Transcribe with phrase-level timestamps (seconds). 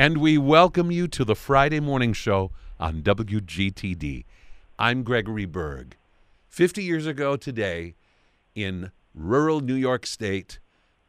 [0.00, 4.24] And we welcome you to the Friday morning show on WGTD.
[4.78, 5.94] I'm Gregory Berg.
[6.48, 7.96] 50 years ago today,
[8.54, 10.58] in rural New York State,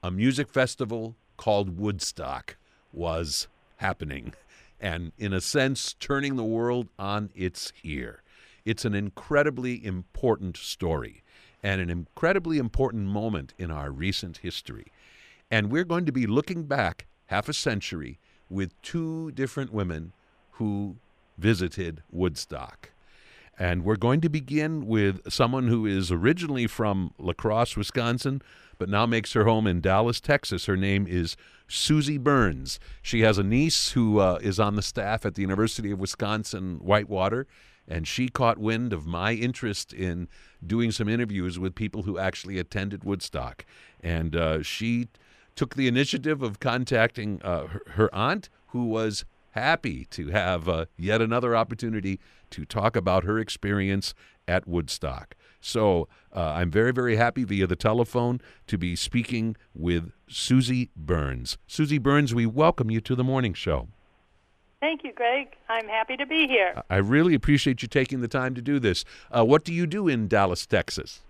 [0.03, 2.57] a music festival called Woodstock
[2.91, 4.33] was happening
[4.77, 8.23] and, in a sense, turning the world on its ear.
[8.65, 11.23] It's an incredibly important story
[11.63, 14.87] and an incredibly important moment in our recent history.
[15.49, 18.19] And we're going to be looking back half a century
[18.51, 20.13] with two different women
[20.51, 20.97] who
[21.37, 22.91] visited Woodstock.
[23.57, 28.41] And we're going to begin with someone who is originally from La Crosse, Wisconsin,
[28.77, 30.65] but now makes her home in Dallas, Texas.
[30.65, 32.79] Her name is Susie Burns.
[33.01, 36.79] She has a niece who uh, is on the staff at the University of Wisconsin
[36.81, 37.45] Whitewater,
[37.87, 40.27] and she caught wind of my interest in
[40.65, 43.65] doing some interviews with people who actually attended Woodstock.
[43.99, 45.09] And uh, she
[45.55, 50.85] took the initiative of contacting uh, her, her, aunt, who was happy to have uh,
[50.97, 54.13] yet another opportunity to talk about her experience
[54.47, 55.35] at Woodstock.
[55.59, 61.57] So uh, I'm very, very happy via the telephone to be speaking with Susie Burns.
[61.67, 63.87] Susie Burns, we welcome you to the morning show.
[64.79, 65.49] Thank you, Greg.
[65.69, 66.81] I'm happy to be here.
[66.89, 69.05] I really appreciate you taking the time to do this.
[69.29, 71.21] Uh, what do you do in Dallas, Texas?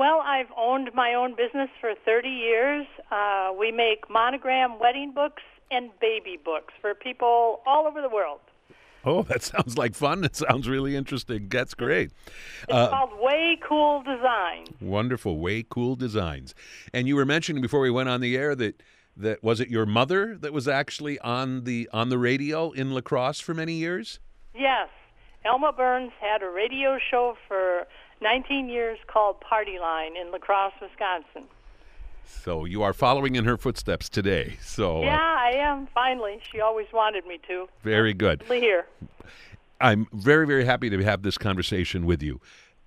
[0.00, 2.86] Well, I've owned my own business for 30 years.
[3.12, 8.40] Uh, we make monogram wedding books and baby books for people all over the world.
[9.04, 10.24] Oh, that sounds like fun.
[10.24, 11.50] It sounds really interesting.
[11.50, 12.12] That's great.
[12.62, 14.70] It's uh, called Way Cool Designs.
[14.80, 16.54] Wonderful, Way Cool Designs.
[16.94, 18.82] And you were mentioning before we went on the air that
[19.18, 23.02] that was it your mother that was actually on the on the radio in La
[23.02, 24.18] Crosse for many years?
[24.54, 24.88] Yes.
[25.44, 27.86] Elma Burns had a radio show for
[28.20, 31.44] 19 years called Party Line in La Crosse, Wisconsin.
[32.24, 34.56] So you are following in her footsteps today.
[34.62, 35.88] So uh, yeah, uh, I am.
[35.94, 37.68] Finally, she always wanted me to.
[37.82, 38.42] Very good.
[38.48, 38.86] Here.
[39.80, 42.40] I'm very, very happy to have this conversation with you.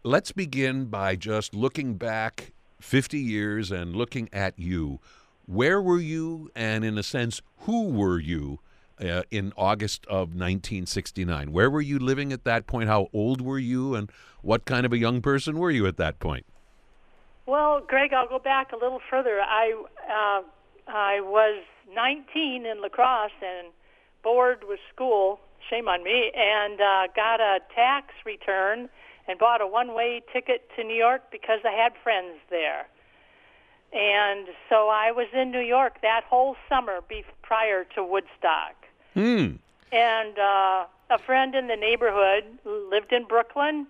[0.03, 4.99] Let's begin by just looking back 50 years and looking at you.
[5.45, 8.59] Where were you, and in a sense, who were you
[9.03, 11.51] uh, in August of 1969?
[11.51, 12.89] Where were you living at that point?
[12.89, 16.19] How old were you, and what kind of a young person were you at that
[16.19, 16.45] point?
[17.45, 19.41] Well, Greg, I'll go back a little further.
[19.41, 19.73] I
[20.09, 20.43] uh,
[20.87, 23.67] I was 19 in La Crosse and
[24.23, 25.39] bored with school.
[25.69, 26.31] Shame on me.
[26.35, 28.89] And uh, got a tax return
[29.27, 32.87] and bought a one-way ticket to New York because I had friends there.
[33.93, 38.75] And so I was in New York that whole summer be- prior to Woodstock.
[39.13, 39.55] Hmm.
[39.91, 43.87] And uh, a friend in the neighborhood lived in Brooklyn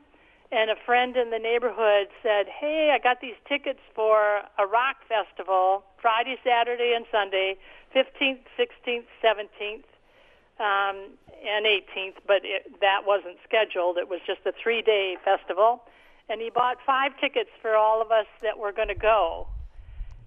[0.54, 4.98] and a friend in the neighborhood said, "Hey, I got these tickets for a rock
[5.10, 7.58] festival Friday, Saturday, and Sunday,
[7.96, 9.84] 15th, 16th, 17th,
[10.60, 13.98] um, and 18th, but it, that wasn't scheduled.
[13.98, 15.84] It was just a three-day festival."
[16.30, 19.48] And he bought five tickets for all of us that were going to go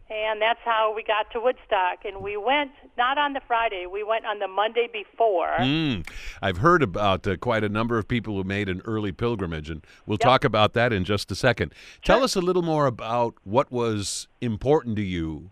[0.08, 2.04] and that's how we got to Woodstock.
[2.04, 5.56] And we went not on the Friday; we went on the Monday before.
[5.58, 6.06] Mm.
[6.40, 9.84] I've heard about uh, quite a number of people who made an early pilgrimage, and
[10.06, 10.26] we'll yep.
[10.26, 11.72] talk about that in just a second.
[12.04, 12.16] Sure.
[12.16, 15.50] Tell us a little more about what was important to you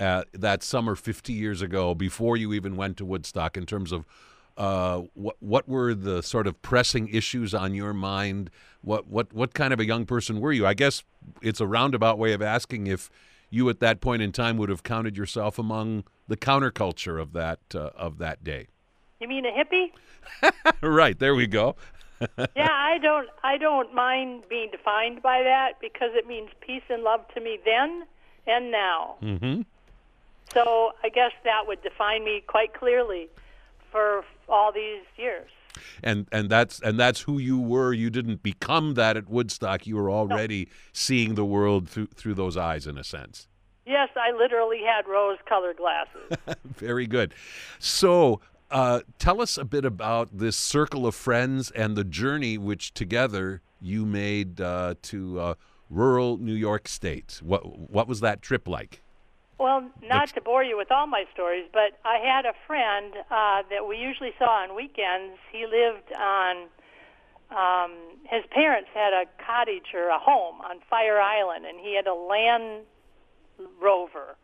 [0.00, 4.04] uh, that summer 50 years ago, before you even went to Woodstock, in terms of.
[4.54, 8.50] Uh, what what were the sort of pressing issues on your mind?
[8.82, 10.66] What what what kind of a young person were you?
[10.66, 11.04] I guess
[11.40, 13.08] it's a roundabout way of asking if
[13.52, 17.60] you at that point in time would have counted yourself among the counterculture of that
[17.74, 18.66] uh, of that day.
[19.20, 19.92] You mean a hippie?
[20.82, 21.76] right there we go.
[22.56, 27.02] yeah, I don't I don't mind being defined by that because it means peace and
[27.02, 28.04] love to me then
[28.46, 29.16] and now.
[29.22, 29.62] Mm-hmm.
[30.52, 33.28] So I guess that would define me quite clearly
[33.90, 35.50] for all these years
[36.02, 37.92] and and that's and that's who you were.
[37.92, 39.86] You didn't become that at Woodstock.
[39.86, 40.70] You were already no.
[40.92, 43.48] seeing the world through through those eyes, in a sense.
[43.84, 46.56] Yes, I literally had rose-colored glasses.
[46.64, 47.34] Very good.
[47.78, 48.40] So.
[48.70, 53.60] Uh, tell us a bit about this circle of friends and the journey which together
[53.82, 55.54] you made uh, to uh,
[55.90, 57.38] rural New York State.
[57.42, 59.02] What what was that trip like?
[59.62, 63.62] Well, not to bore you with all my stories, but I had a friend uh,
[63.70, 65.38] that we usually saw on weekends.
[65.52, 66.66] He lived on.
[67.48, 67.92] Um,
[68.24, 72.14] his parents had a cottage or a home on Fire Island, and he had a
[72.14, 72.86] Land
[73.80, 74.34] Rover.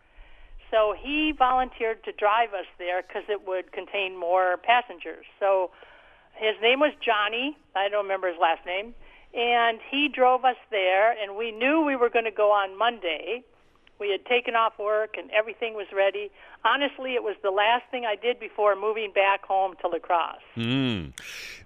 [0.71, 5.27] So he volunteered to drive us there because it would contain more passengers.
[5.41, 5.73] So
[6.35, 7.57] his name was Johnny.
[7.75, 8.95] I don't remember his last name.
[9.35, 13.43] And he drove us there, and we knew we were going to go on Monday
[13.99, 16.31] We had taken off work and everything was ready.
[16.65, 20.37] Honestly, it was the last thing I did before moving back home to La Crosse.
[20.57, 21.13] Mm.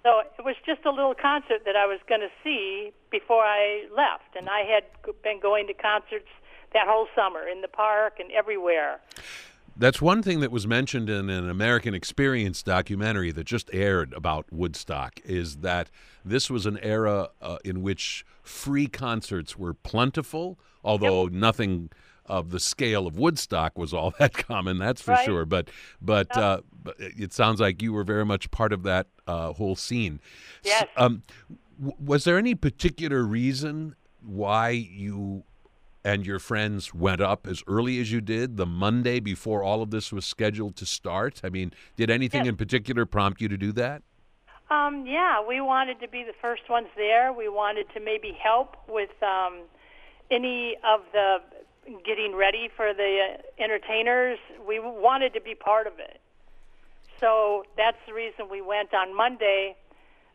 [0.03, 3.85] So it was just a little concert that I was going to see before I
[3.95, 4.35] left.
[4.35, 4.83] And I had
[5.23, 6.29] been going to concerts
[6.73, 8.99] that whole summer in the park and everywhere.
[9.75, 14.45] That's one thing that was mentioned in an American Experience documentary that just aired about
[14.51, 15.89] Woodstock is that
[16.23, 21.89] this was an era uh, in which free concerts were plentiful, although nothing
[22.25, 24.77] of the scale of Woodstock was all that common.
[24.77, 25.25] That's for Right.
[25.25, 25.45] sure.
[25.45, 25.69] But
[26.01, 29.75] but, uh, but it sounds like you were very much part of that uh, whole
[29.75, 30.19] scene.
[30.63, 30.85] Yes.
[30.97, 31.23] um,
[31.79, 35.43] w- was there any particular reason why you
[36.05, 39.89] and your friends went up as early as you did the Monday before all of
[39.91, 41.41] this was scheduled to start?
[41.43, 42.49] I mean, did anything Yes.
[42.49, 44.01] in particular prompt you to do that?
[44.69, 47.31] Um, yeah, we wanted to be the first ones there.
[47.31, 49.59] We wanted to maybe help with um,
[50.31, 51.37] any of the
[52.05, 54.39] getting ready for the uh, entertainers.
[54.67, 56.19] We wanted to be part of it.
[57.19, 59.75] So that's the reason we went on Monday.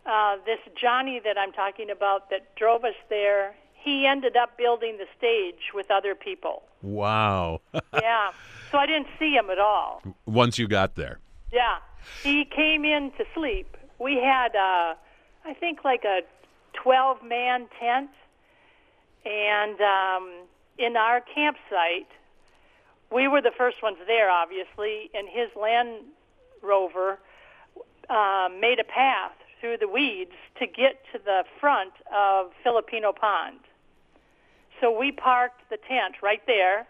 [0.07, 4.97] Uh, this Johnny that I'm talking about that drove us there, he ended up building
[4.97, 6.63] the stage with other people.
[6.83, 7.61] Wow.
[7.93, 8.33] Yeah.
[8.71, 10.03] So I didn't see him at all.
[10.27, 11.19] Once you got there.
[11.53, 11.79] Yeah,
[12.23, 13.77] he came in to sleep.
[13.99, 14.95] We had, uh,
[15.45, 16.21] I think, like a
[16.75, 18.11] 12 man tent.
[19.25, 20.31] And um,
[20.79, 22.09] in our campsite,
[23.13, 26.05] we were the first ones there, obviously, and his Land
[26.63, 27.19] Rover
[28.09, 33.59] uh, made a path through the weeds to get to the front of Filippini Pond.
[34.81, 36.87] So we parked the tent right there,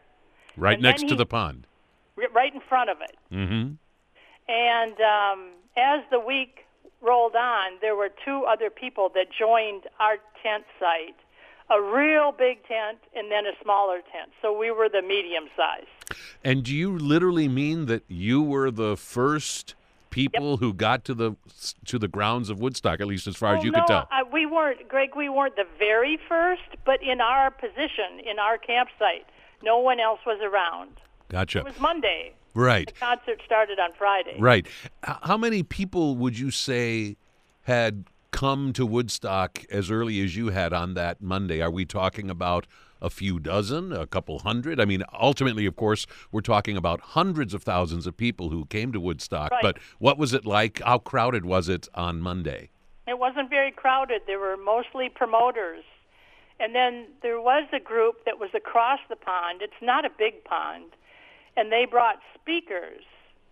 [0.57, 1.67] Right next to the pond.
[2.35, 3.17] right in front of it.
[3.33, 3.75] Mm-hmm.
[4.51, 6.67] And um, as the week
[7.01, 11.15] rolled on, there were two other people that joined our tent site
[11.71, 14.31] a real big tent and then a smaller tent.
[14.41, 15.87] So we were the medium size.
[16.43, 19.75] And do you literally mean that you were the first
[20.11, 21.37] people who got to the
[21.85, 24.09] to the grounds of Woodstock, at least as far as Oh, you no, could tell?
[24.11, 28.57] I, we weren't, Greg, we weren't the very first, but in our position, in our
[28.57, 29.27] campsite,
[29.63, 30.93] no one else was around.
[31.29, 31.59] Gotcha.
[31.59, 32.33] It was Monday.
[32.55, 32.87] Right.
[32.87, 34.37] The concert started on Friday.
[34.39, 34.67] Right.
[35.03, 37.17] How many people would you say
[37.63, 38.05] had
[38.39, 41.61] come to Woodstock as early as you had on that Monday?
[41.61, 42.69] Are we talking about
[43.03, 44.79] a few dozen, a couple hundred?
[44.79, 48.93] I mean, ultimately, of course, we're talking about hundreds of thousands of people who came
[48.93, 49.51] to Woodstock.
[49.51, 49.61] Right.
[49.61, 50.81] But what was it like?
[50.85, 52.71] How crowded was it on Monday?
[53.09, 54.23] It wasn't very crowded.
[54.29, 55.83] There were mostly promoters.
[56.61, 59.63] And then there was a group that was across the pond.
[59.63, 60.93] It's not a big pond.
[61.57, 63.03] And they brought speakers.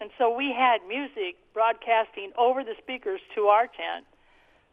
[0.01, 4.07] And so we had music broadcasting over the speakers to our tent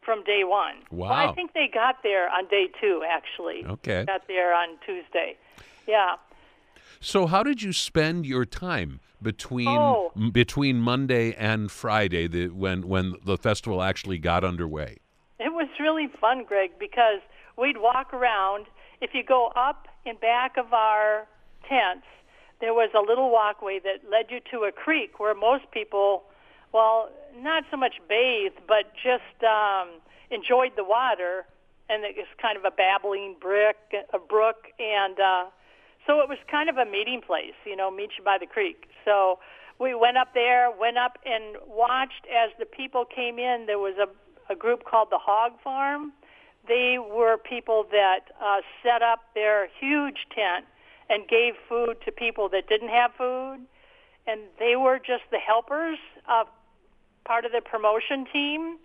[0.05, 0.75] from day one.
[0.91, 1.31] Well, Wow.
[1.31, 3.65] I think they got there on day two, actually.
[3.65, 4.05] Okay.
[4.05, 5.35] Got there on Tuesday.
[5.87, 6.15] Yeah.
[6.99, 10.11] So, how did you spend your time between Oh.
[10.15, 14.97] m- between Monday and Friday, the, when when the festival actually got underway?
[15.39, 17.19] It was really fun, Greg, because
[17.57, 18.67] we'd walk around.
[19.01, 21.27] If you go up in back of our
[21.67, 22.05] tents,
[22.61, 26.23] there was a little walkway that led you to a creek where most people,
[26.73, 31.45] well, not so much bathed, but just um, enjoyed the water.
[31.89, 33.77] And it was kind of a babbling brick,
[34.13, 35.45] a brook, and uh,
[36.07, 38.87] so it was kind of a meeting place, you know, meet you by the creek.
[39.05, 39.39] So
[39.79, 43.65] we went up there, went up and watched as the people came in.
[43.67, 44.07] There was a,
[44.51, 46.13] a group called the Hog Farm.
[46.67, 50.65] They were people that uh, set up their huge tent
[51.09, 53.59] and gave food to people that didn't have food.
[54.25, 55.97] And they were just the helpers
[56.29, 56.47] of
[57.25, 58.77] part of the promotion team.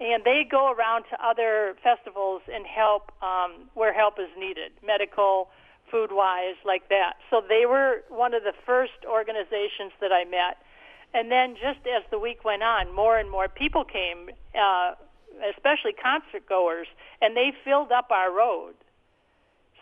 [0.00, 5.48] And they go around to other festivals and help um, where help is needed, medical,
[5.90, 7.14] food wise, like that.
[7.30, 10.58] So they were one of the first organizations that I met.
[11.14, 14.94] And then just as the week went on, more and more people came, uh,
[15.54, 16.88] especially concert goers,
[17.20, 18.74] and they filled up our road.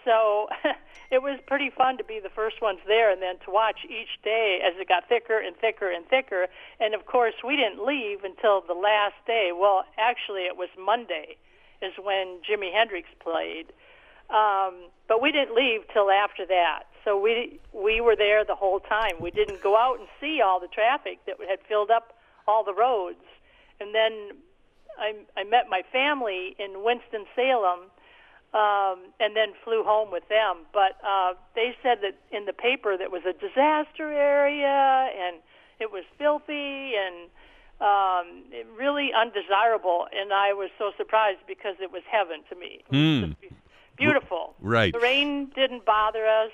[0.04, 0.48] So
[1.10, 4.22] it was pretty fun to be the first ones there and then to watch each
[4.22, 6.46] day as it got thicker and thicker and thicker.
[6.78, 9.50] And of course, we didn't leave until the last day.
[9.54, 11.36] Well, actually, it was Monday
[11.82, 13.72] is when Jimi Hendrix played.
[14.30, 16.84] Um, but we didn't leave till after that.
[17.04, 19.14] So we we were there the whole time.
[19.20, 22.14] We didn't go out and see all the traffic that had filled up
[22.46, 23.24] all the roads.
[23.80, 24.36] And then
[24.98, 27.90] I I met my family in Winston Salem,
[28.52, 30.66] um, and then flew home with them.
[30.72, 35.36] But uh, they said that in the paper that was a disaster area and
[35.78, 37.30] it was filthy and
[37.80, 38.42] um,
[38.76, 40.06] really undesirable.
[40.12, 42.82] And I was so surprised because it was heaven to me.
[43.40, 43.52] Just
[43.96, 44.54] beautiful.
[44.60, 44.92] Right.
[44.92, 46.50] The rain didn't bother us.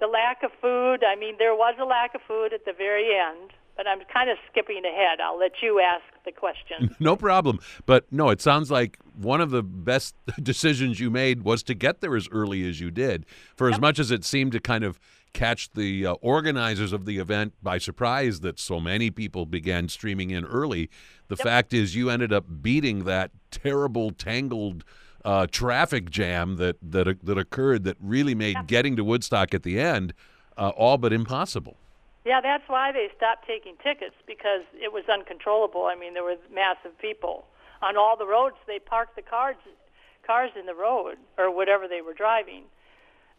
[0.00, 1.04] the lack of food.
[1.04, 4.30] I mean, there was a lack of food at the very end, but I'm kind
[4.30, 5.20] of skipping ahead.
[5.20, 6.94] I'll let you ask the question.
[7.00, 7.58] No problem.
[7.86, 12.00] But no, it sounds like one of the best decisions you made was to get
[12.00, 13.26] there as early as you did.
[13.56, 14.98] For as much as it seemed to kind of
[15.32, 20.30] catch the uh, organizers of the event by surprise that so many people began streaming
[20.30, 20.88] in early,
[21.28, 24.84] the fact is you ended up beating that terrible tangled
[25.24, 29.80] uh, traffic jam that that that occurred that really made getting to Woodstock at the
[29.80, 30.12] end
[30.56, 31.76] uh, all but impossible.
[32.24, 35.84] Yeah, that's why they stopped taking tickets because it was uncontrollable.
[35.84, 37.46] I mean, there were massive people
[37.82, 38.56] on all the roads.
[38.66, 39.56] They parked the cars
[40.26, 42.64] cars in the road or whatever they were driving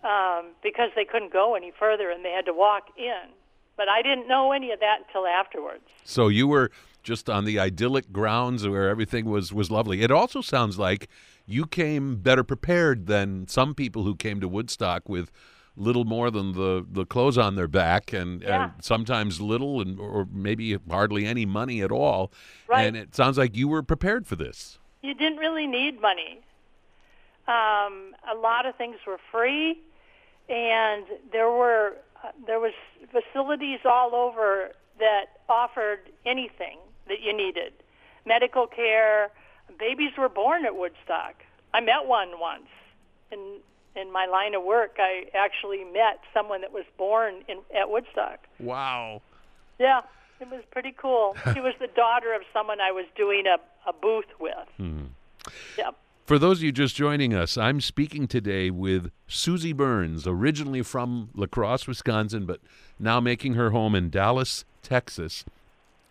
[0.04, 3.32] um, because they couldn't go any further and they had to walk in.
[3.75, 5.84] But I didn't know any of that until afterwards.
[6.04, 6.70] So you were
[7.01, 10.01] just on the idyllic grounds where everything was was lovely.
[10.01, 11.10] It also sounds like
[11.46, 15.32] you came better prepared than some people who came to Woodstock with
[15.77, 18.63] little more than the, the clothes on their back and, Yeah.
[18.65, 22.32] and sometimes little and or maybe hardly any money at all.
[22.67, 22.86] Right.
[22.86, 24.79] And it sounds like you were prepared for this.
[25.01, 26.41] You didn't really need money.
[27.48, 29.79] Um, a lot of things were free,
[30.50, 32.74] and there were uh, there was
[33.12, 37.74] facilities all over that offered anything that you needed,
[38.25, 39.29] medical care.
[39.77, 41.36] Babies were born at Woodstock.
[41.74, 42.67] I met one once.
[43.32, 43.60] In
[43.96, 48.40] in my line of work, I actually met someone that was born in at Woodstock.
[48.60, 49.22] Wow.
[49.80, 50.02] Yeah,
[50.40, 51.36] it was pretty cool.
[51.54, 53.58] she was the daughter of someone I was doing a,
[53.90, 54.68] a booth with.
[54.78, 55.04] Hmm.
[55.78, 55.96] Yep.
[56.25, 61.30] For those of you just joining us, I'm speaking today with Susie Burns, originally from
[61.36, 62.62] La Crosse, Wisconsin, but
[62.98, 65.46] now making her home in Dallas, Texas.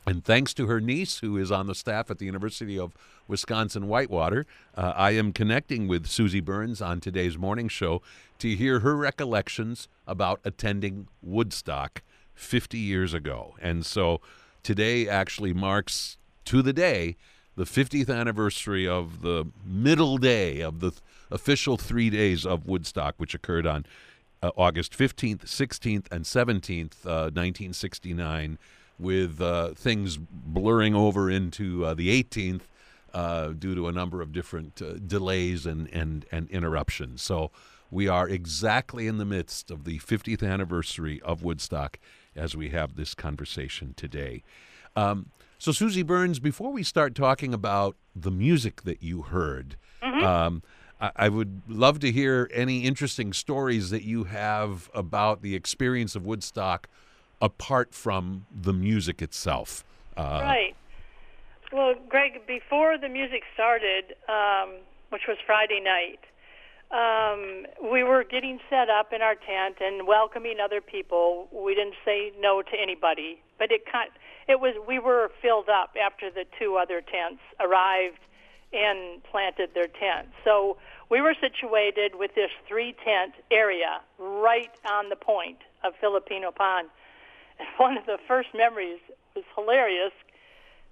[0.06, 2.92] And thanks to her niece, who is on the staff at the University of
[3.26, 4.44] Wisconsin Whitewater,
[4.76, 8.02] uh, I am connecting with Susie Burns on today's morning show
[8.38, 12.02] to hear her recollections about attending Woodstock
[12.34, 13.54] 50 years ago.
[13.62, 14.20] And so
[14.62, 17.16] today actually marks to the day
[17.56, 23.14] the 50th anniversary of the middle day of the th- official three days of Woodstock,
[23.16, 23.87] which occurred on
[24.42, 28.58] uh, August 15th, 16th, and 17th, uh, 1969,
[28.99, 32.63] with uh, things blurring over into uh, the 18th
[33.13, 37.23] uh, due to a number of different uh, delays and, and, and interruptions.
[37.23, 37.51] So
[37.91, 41.99] we are exactly in the midst of the 50th anniversary of Woodstock
[42.35, 44.43] as we have this conversation today.
[44.97, 49.77] Um, so, Susie Burns, before we start talking about the music that you heard,
[50.25, 50.63] um,
[51.01, 56.15] I, I would love to hear any interesting stories that you have about the experience
[56.17, 56.89] of Woodstock
[57.45, 59.85] apart from the music itself.
[60.17, 60.75] Uh, Right.
[61.71, 64.77] Well, Greg, before the music started, um,
[65.11, 66.21] which was Friday night,
[66.91, 71.49] um, we were getting set up in our tent and welcoming other people.
[71.53, 74.11] We didn't say no to anybody, but it kind
[74.49, 78.21] it was we were filled up after the two other tents arrived
[78.73, 80.29] and planted their tent.
[80.45, 80.77] So
[81.11, 86.89] we were situated with this three tent area right on the point of Filippini Pond.
[87.58, 89.00] And one of the first memories
[89.34, 90.12] was hilarious.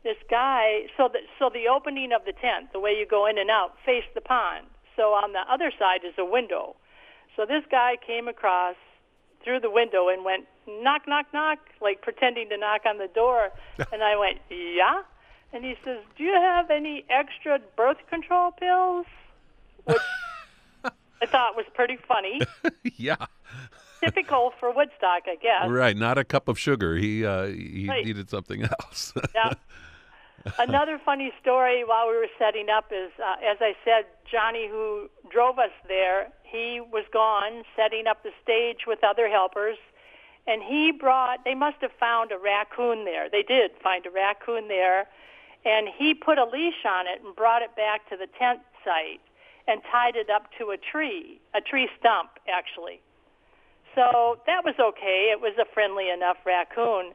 [0.05, 3.39] This guy, so the so the opening of the tent, the way you go in
[3.39, 4.67] and out, faced the pond.
[4.97, 6.75] So on the other side is a window.
[7.37, 8.75] So this guy came across
[9.45, 13.51] through the window and went knock knock knock, like pretending to knock on the door.
[13.93, 15.03] and I went yeah.
[15.53, 19.07] And he says, "Do you have any extra birth control pills?"
[19.85, 19.99] Which
[21.23, 22.41] I thought was pretty funny.
[22.97, 23.27] yeah.
[24.03, 25.69] Typical for Woodstock, I guess.
[25.69, 26.97] Right, not a cup of sugar.
[26.97, 28.05] He uh, he Right.
[28.05, 29.13] needed something else.
[29.35, 29.53] Yeah.
[30.59, 35.09] Another funny story while we were setting up is, uh, as I said, Johnny, who
[35.31, 39.77] drove us there, he was gone setting up the stage with other helpers,
[40.49, 41.45] and he brought.
[41.45, 43.29] They must have found a raccoon there.
[43.31, 45.07] They did find a raccoon there,
[45.65, 49.21] and he put a leash on it and brought it back to the tent site
[49.69, 53.01] and tied it up to a tree, a tree stump, actually.
[53.95, 55.31] So that was okay.
[55.33, 57.13] It was a friendly enough raccoon.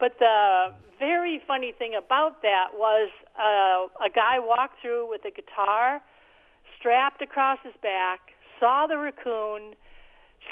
[0.00, 5.30] But the very funny thing about that was uh, a guy walked through with a
[5.30, 6.00] guitar
[6.78, 8.20] strapped across his back,
[8.60, 9.74] saw the raccoon,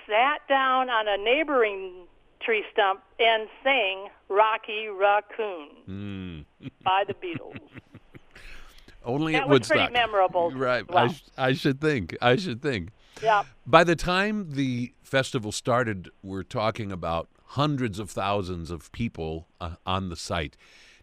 [0.09, 2.07] sat down on a neighboring
[2.41, 6.45] tree stump, and sang Rocky Raccoon
[6.85, 7.57] by the Beatles.
[9.05, 9.77] Only That at was Woodstock.
[9.79, 10.51] pretty memorable.
[10.53, 10.85] Right.
[10.95, 12.17] I, sh- I should think.
[12.23, 12.91] I should think.
[13.23, 13.43] Yeah.
[13.67, 19.75] By the time the festival started, we're talking about hundreds of thousands of people uh,
[19.85, 20.57] on the site.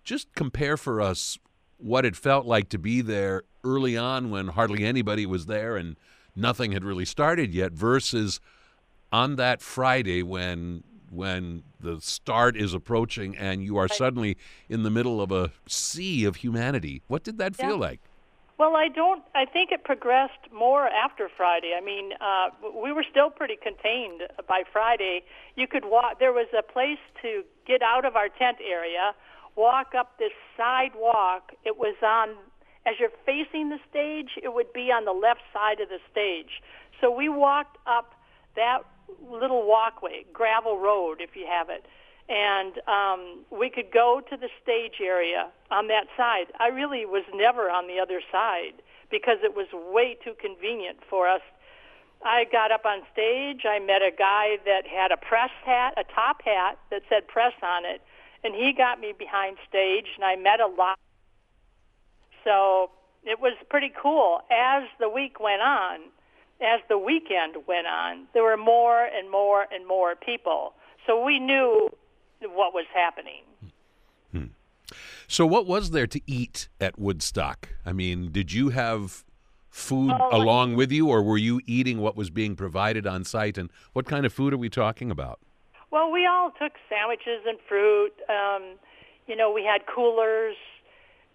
[0.04, 1.38] Just compare for us
[1.78, 5.96] what it felt like to be there early on when hardly anybody was there and
[6.36, 8.39] nothing had really started yet versus
[9.12, 14.38] on that Friday when when the start is approaching and you are suddenly
[14.70, 17.01] in the middle of a sea of humanity.
[17.08, 17.75] What did that feel Yeah.
[17.75, 18.01] like?
[18.60, 19.24] Well, I don't.
[19.34, 21.72] I think it progressed more after Friday.
[21.78, 22.50] I mean, uh,
[22.84, 25.24] we were still pretty contained by Friday.
[25.56, 26.20] You could walk.
[26.20, 29.16] There was a place to get out of our tent area,
[29.56, 31.54] walk up this sidewalk.
[31.63, 32.36] It was on
[32.86, 34.32] as you're facing the stage.
[34.44, 36.62] It would be on the left side of the stage.
[37.00, 38.13] So we walked up
[38.58, 38.80] that
[39.32, 41.86] little walkway, gravel road, if you have it,
[42.30, 46.46] and um, we could go to the stage area on that side.
[46.60, 51.28] I really was never on the other side because it was way too convenient for
[51.28, 51.42] us.
[52.24, 53.62] I got up on stage.
[53.66, 57.54] I met a guy that had a press hat, a top hat that said press
[57.64, 58.02] on it,
[58.44, 61.00] and he got me behind stage, and I met a lot.
[62.44, 62.92] So
[63.24, 64.42] it was pretty cool.
[64.52, 66.00] As the week went on,
[66.62, 70.74] as the weekend went on, there were more and more and more people.
[71.08, 71.90] So we knew
[72.41, 73.43] what was happening.
[75.27, 77.69] So, what was there to eat at Woodstock?
[77.86, 79.24] I mean, did you have
[79.69, 83.55] food Oh, along with you, or were you eating what was being provided on site?
[83.55, 85.39] And what kind of food are we talking about?
[85.91, 88.13] Well, we all took sandwiches and fruit.
[88.27, 88.79] Um,
[89.27, 90.55] you know, we had coolers,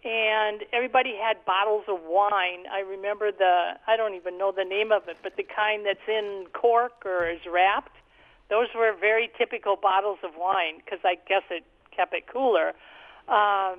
[0.02, 2.64] and everybody had bottles of wine.
[2.72, 6.08] I remember the, I don't even know the name of it, but the kind that's
[6.08, 7.92] in cork or is wrapped.
[8.50, 11.64] Those were very typical bottles of wine because I guess it
[11.96, 12.68] kept it cooler.
[13.28, 13.78] Um,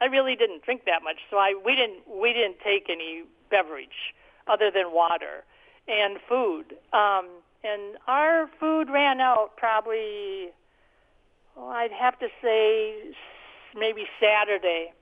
[0.00, 4.14] I really didn't drink that much, so I we didn't we didn't take any beverage
[4.46, 5.44] other than water
[5.88, 6.76] and food.
[6.92, 7.28] Um,
[7.64, 10.50] and our food ran out probably,
[11.56, 12.94] oh, I'd have to say
[13.74, 14.92] maybe Saturday.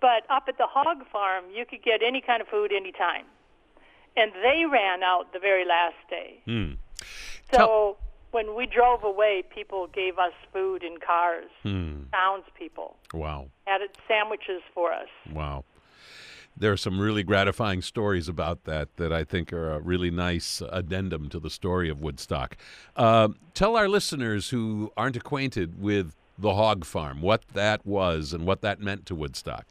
[0.00, 3.24] But up at the hog farm, you could get any kind of food anytime.
[4.16, 6.40] And they ran out the very last day.
[6.44, 6.72] Hmm.
[7.52, 7.98] So Tell-
[8.34, 11.48] when we drove away, people gave us food in cars.
[11.62, 12.02] Hmm.
[12.12, 13.46] Townspeople Wow.
[13.68, 15.06] added sandwiches for us.
[15.32, 15.64] Wow.
[16.56, 20.60] There are some really gratifying stories about that that I think are a really nice
[20.70, 22.56] addendum to the story of Woodstock.
[22.96, 28.44] Uh, tell our listeners who aren't acquainted with the hog farm what that was and
[28.46, 29.66] what that meant to Woodstock.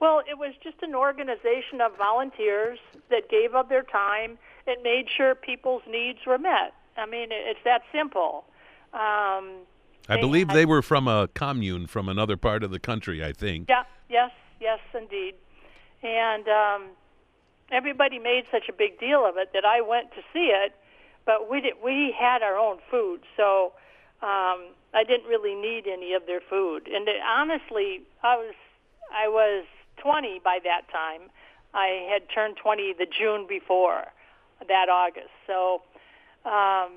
[0.00, 2.78] Well, it was just an organization of volunteers
[3.10, 6.74] that gave up their time and made sure people's needs were met.
[6.98, 8.44] I mean, it's that simple.
[8.92, 9.64] Um,
[10.08, 13.32] I They believe they were from a commune from another part of the country, I
[13.32, 13.68] think.
[13.68, 14.30] yeah, yes,
[14.60, 15.34] yes, indeed.
[16.02, 16.84] And um,
[17.70, 20.74] everybody made such a big deal of it that I went to see it,
[21.26, 23.72] but we did, we had our own food, so
[24.22, 26.88] um, I didn't really need any of their food.
[26.88, 28.54] And it, honestly, I was
[29.14, 29.66] I was
[29.98, 31.30] 20 by that time.
[31.74, 34.04] I had turned 20 the June before
[34.66, 35.30] that August.
[35.46, 35.82] So
[36.44, 36.92] um,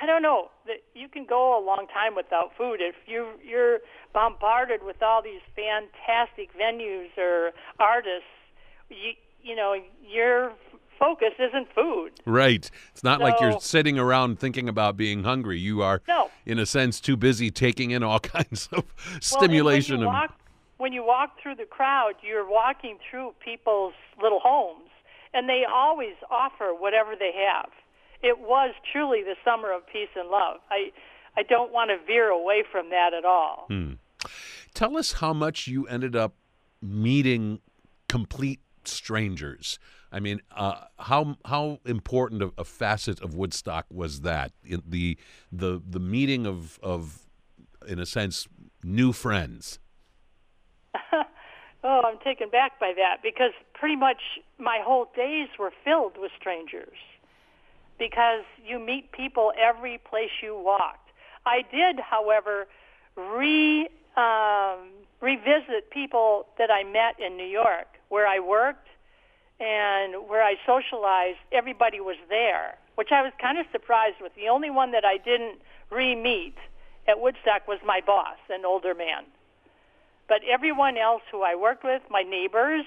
[0.00, 0.50] I don't know.
[0.66, 3.78] That You can go a long time without food if you you're
[4.14, 8.28] bombarded with all these fantastic venues or artists.
[8.88, 9.74] You you know
[10.06, 10.52] your
[10.98, 12.12] focus isn't food.
[12.24, 12.70] Right.
[12.92, 15.58] It's not like you're sitting around thinking about being hungry.
[15.58, 16.30] You are, No.
[16.46, 19.96] in a sense, too busy taking in all kinds of Well, stimulation.
[19.98, 20.38] when you, walk,
[20.78, 24.90] when you walk through the crowd, you're walking through people's little homes,
[25.34, 27.70] and they always offer whatever they have.
[28.22, 30.58] It was truly the summer of peace and love.
[30.70, 30.90] I,
[31.36, 33.66] I don't want to veer away from that at all.
[34.74, 36.34] Tell us how much you ended up
[36.80, 37.60] meeting
[38.08, 39.78] complete strangers.
[40.10, 44.52] I mean, uh, how how important a, a facet of Woodstock was that?
[44.64, 45.16] In the
[45.50, 47.26] the the meeting of of,
[47.88, 48.46] in a sense,
[48.82, 49.78] new friends.
[51.84, 54.20] Oh, I'm taken back by that because pretty much
[54.56, 56.96] my whole days were filled with strangers
[58.02, 61.10] because you meet people every place you walked.
[61.46, 62.66] I did, however,
[63.16, 64.78] re um,
[65.20, 68.88] revisit people that I met in New York where I worked
[69.60, 71.38] and where I socialized.
[71.52, 74.34] Everybody was there, which I was kind of surprised with.
[74.34, 75.60] The only one that I didn't
[75.90, 76.56] re-meet
[77.06, 79.22] at Woodstock was my boss, an older man.
[80.28, 82.84] But everyone else who I worked with, my neighbors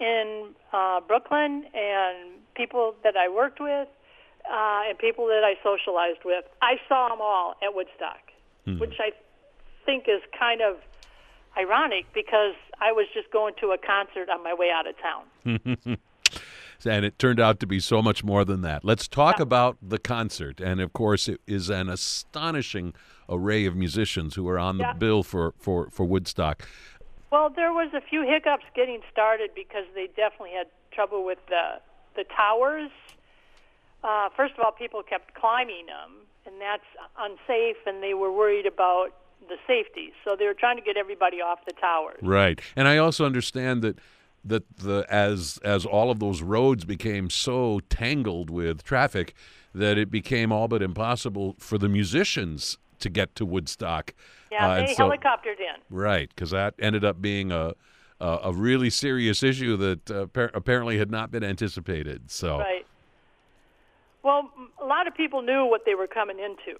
[0.00, 2.16] in uh, Brooklyn, and
[2.56, 3.86] people that I worked with,
[4.50, 8.20] uh, and people that I socialized with, I saw them all at Woodstock,
[8.78, 9.10] which I
[9.86, 10.76] think is kind of
[11.56, 15.96] ironic because I was just going to a concert on my way out of town.
[16.86, 18.84] And it turned out to be so much more than that.
[18.84, 20.60] Let's talk about the concert.
[20.60, 22.94] And of course, it is an astonishing
[23.28, 24.92] array of musicians who are on the Yeah.
[24.94, 26.66] bill for, for, for Woodstock.
[27.30, 31.80] Well, there was a few hiccups getting started because they definitely had trouble with the
[32.16, 32.90] the towers.
[34.02, 36.84] Uh, first of all, people kept climbing them, and that's
[37.18, 39.08] unsafe, and they were worried about
[39.48, 40.12] the safety.
[40.24, 42.18] So they were trying to get everybody off the towers.
[42.22, 42.60] Right.
[42.76, 43.98] And I also understand that
[44.42, 49.34] that the as as all of those roads became so tangled with traffic
[49.74, 54.14] that it became all but impossible for the musicians to get to Woodstock.
[54.50, 55.80] Yeah, Uh, they so- helicoptered in.
[55.90, 57.74] Right, because that ended up being a
[58.20, 62.30] a, a really serious issue that uh, appar- apparently had not been anticipated.
[62.30, 62.86] So Right.
[64.22, 66.78] Well, a lot of people knew what they were coming into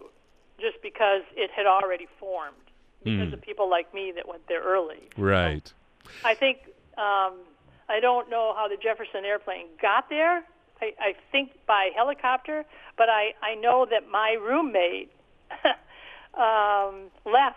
[0.61, 2.57] just because it had already formed
[3.03, 3.35] because Hmm.
[3.35, 5.09] of people like me that went there early.
[5.17, 5.73] right.
[6.23, 6.59] I think
[6.99, 7.39] um,
[7.89, 10.45] I don't know how the Jefferson airplane got there.
[10.83, 12.65] I, I think by helicopter,
[12.99, 15.11] but I, I know that my roommate
[16.35, 17.57] um, left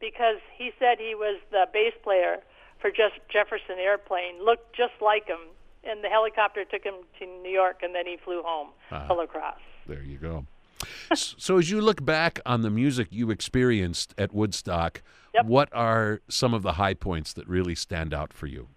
[0.00, 2.38] because he said he was the bass player
[2.80, 5.38] for just Jefferson airplane, looked just like him,
[5.84, 9.06] and the helicopter took him to New York, and then he flew home Ah.
[9.08, 9.54] to La Crosse.
[9.86, 10.46] There you go.
[11.14, 15.02] So as you look back on the music you experienced at Woodstock,
[15.34, 15.44] Yep.
[15.46, 18.68] what are some of the high points that really stand out for you?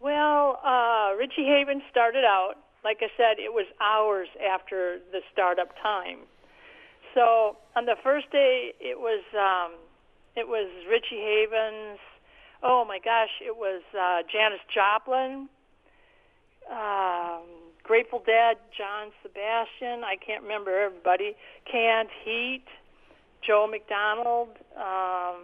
[0.00, 2.54] Well, uh, Richie Havens started out,
[2.84, 6.18] like I said, it was hours after the startup time.
[7.14, 9.78] So on the first day, it was um,
[10.34, 11.98] it was Richie Havens.
[12.62, 15.48] Oh my gosh, it was uh, Janis Joplin,
[16.70, 17.42] um,
[17.82, 20.04] Grateful Dead, John Sebastian.
[20.04, 21.34] I can't remember everybody.
[21.70, 22.64] Canned Heat,
[23.46, 24.50] Joe McDonald.
[24.76, 25.42] Um,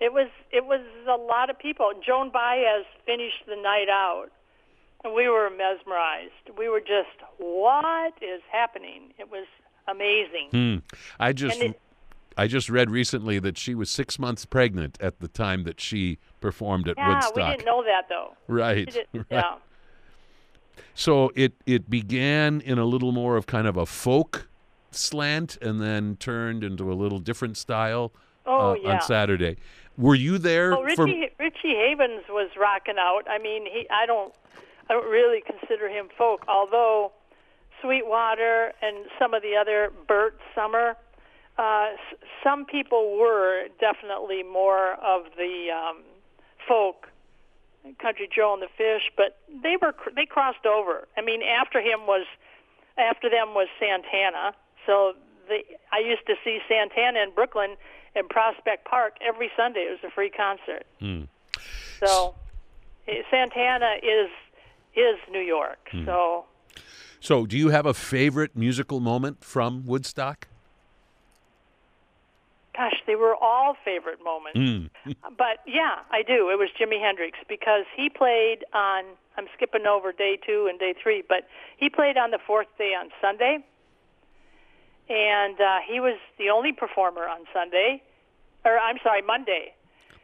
[0.00, 1.90] it was it was a lot of people.
[2.06, 4.26] Joan Baez finished the night out,
[5.04, 6.32] and we were mesmerized.
[6.56, 9.12] We were just, what is happening?
[9.18, 9.46] It was
[9.88, 10.48] amazing.
[10.52, 10.76] Hmm.
[11.18, 11.80] I just it-
[12.38, 16.18] I just read recently that she was six months pregnant at the time that she
[16.42, 17.34] performed at Yeah, Woodstock.
[17.34, 18.36] we didn't know that though.
[18.46, 18.94] Right.
[19.14, 19.24] Right.
[19.30, 19.54] Yeah.
[20.94, 24.48] So it it began in a little more of kind of a folk
[24.90, 28.12] slant, and then turned into a little different style
[28.46, 28.88] Oh uh, yeah.
[28.94, 29.56] on Saturday.
[29.98, 31.04] Were you there Oh, for?
[31.06, 33.22] Richie Richie Havens was rocking out.
[33.28, 34.32] I mean, he I don't
[34.88, 37.12] I don't really consider him folk, although
[37.82, 40.96] Sweetwater and some of the other Bert Sommer,
[41.58, 46.02] uh, s- some people were definitely more of the um,
[46.66, 47.08] folk,
[48.00, 51.08] Country Joe and the Fish, but they were they crossed over.
[51.16, 52.26] I mean, after him was
[52.98, 54.54] after them was Santana.
[54.86, 55.14] So
[55.48, 55.60] the
[55.92, 57.76] I used to see Santana in Brooklyn
[58.14, 59.80] in Prospect Park every Sunday.
[59.80, 60.86] It was a free concert.
[61.00, 61.24] Hmm.
[62.00, 62.34] So
[63.08, 64.30] eh, Santana is
[64.94, 65.88] is New York.
[65.90, 66.04] Hmm.
[66.04, 66.44] So
[67.20, 70.48] So, do you have a favorite musical moment from Woodstock?
[72.76, 74.90] Gosh, they were all favorite moments.
[75.04, 75.12] Hmm.
[75.36, 76.50] but yeah, I do.
[76.50, 79.04] It was Jimi Hendrix because he played on.
[79.38, 82.92] I'm skipping over day two and day three, but he played on the fourth day
[82.98, 83.58] on Sunday,
[85.08, 88.02] and uh, he was the only performer on Sunday,
[88.64, 89.72] or I'm sorry, Monday.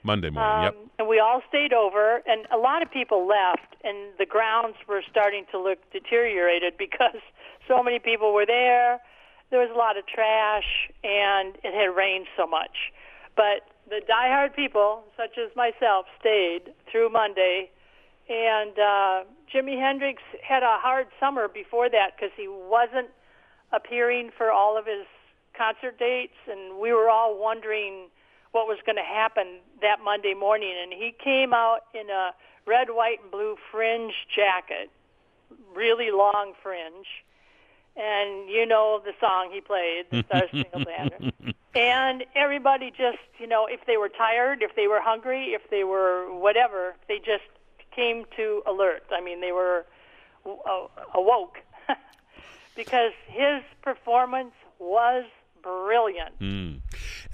[0.03, 0.65] Monday morning.
[0.65, 0.75] yep.
[0.75, 4.77] Um, And we all stayed over, and a lot of people left, and the grounds
[4.89, 7.21] were starting to look deteriorated because
[7.69, 9.01] so many people were there.
[9.53, 12.91] There was a lot of trash, and it had rained so much.
[13.37, 17.71] But the diehard people, such as myself, stayed through Monday.
[18.31, 23.11] And uh, Jimi Hendrix had a hard summer before that because he wasn't
[23.73, 25.05] appearing for all of his
[25.55, 28.09] concert dates, and we were all wondering
[28.53, 30.73] what was going to happen that Monday morning.
[30.83, 32.33] And he came out in a
[32.67, 34.89] red, white, and blue fringe jacket,
[35.77, 37.05] really long fringe.
[37.95, 41.33] And you know the song he played, the Star Spangled Banner.
[41.75, 45.85] And everybody just, you know, if they were tired, if they were hungry, if they
[45.85, 47.45] were whatever, they just
[47.97, 49.05] came to alert.
[49.11, 49.87] I mean, they were
[50.45, 51.59] uh, awoke
[52.77, 55.25] because his performance was
[55.63, 56.39] brilliant.
[56.41, 56.81] Mm.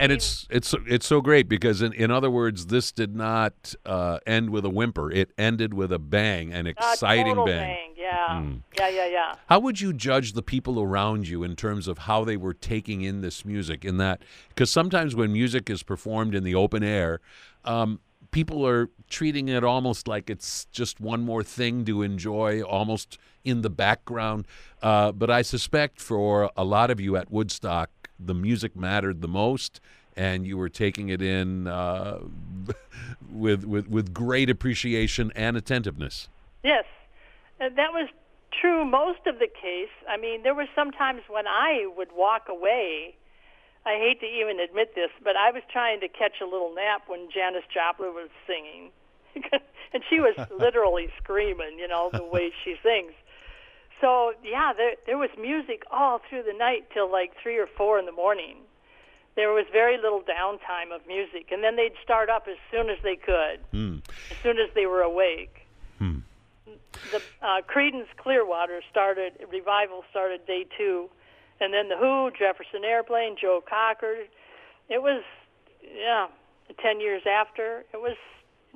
[0.00, 4.18] And it's it's it's so great because in, in other words, this did not uh,
[4.26, 5.10] end with a whimper.
[5.10, 7.94] It ended with a bang, an exciting total bang.
[7.96, 8.62] Yeah, Mm.
[8.78, 9.34] yeah, yeah, yeah.
[9.48, 13.02] How would you judge the people around you in terms of how they were taking
[13.02, 13.84] in this music?
[13.84, 17.20] In that, because sometimes when music is performed in the open air,
[17.64, 23.18] um, people are treating it almost like it's just one more thing to enjoy, almost
[23.44, 24.46] in the background.
[24.82, 29.28] Uh, but I suspect for a lot of you at Woodstock, the music mattered the
[29.28, 29.80] most,
[30.16, 32.18] and you were taking it in uh,
[33.32, 36.28] with with with great appreciation and attentiveness.
[36.62, 36.84] Yes,
[37.60, 38.08] and that was
[38.60, 39.92] true most of the case.
[40.08, 43.14] I mean, there were some times when I would walk away.
[43.86, 47.02] I hate to even admit this, but I was trying to catch a little nap
[47.06, 48.90] when Janis Joplin was singing,
[49.92, 53.12] and she was literally screaming, you know, the way she sings.
[54.00, 57.98] So yeah, there there was music all through the night till like three or four
[57.98, 58.56] in the morning.
[59.36, 62.98] There was very little downtime of music, and then they'd start up as soon as
[63.04, 63.98] they could, Hmm.
[64.32, 65.64] as soon as they were awake.
[65.98, 66.18] Hmm.
[67.12, 71.08] The uh, Creedence Clearwater started revival started day two,
[71.60, 74.26] and then the Who, Jefferson Airplane, Joe Cocker.
[74.88, 75.22] It was
[75.94, 76.26] yeah,
[76.82, 78.16] ten years after it was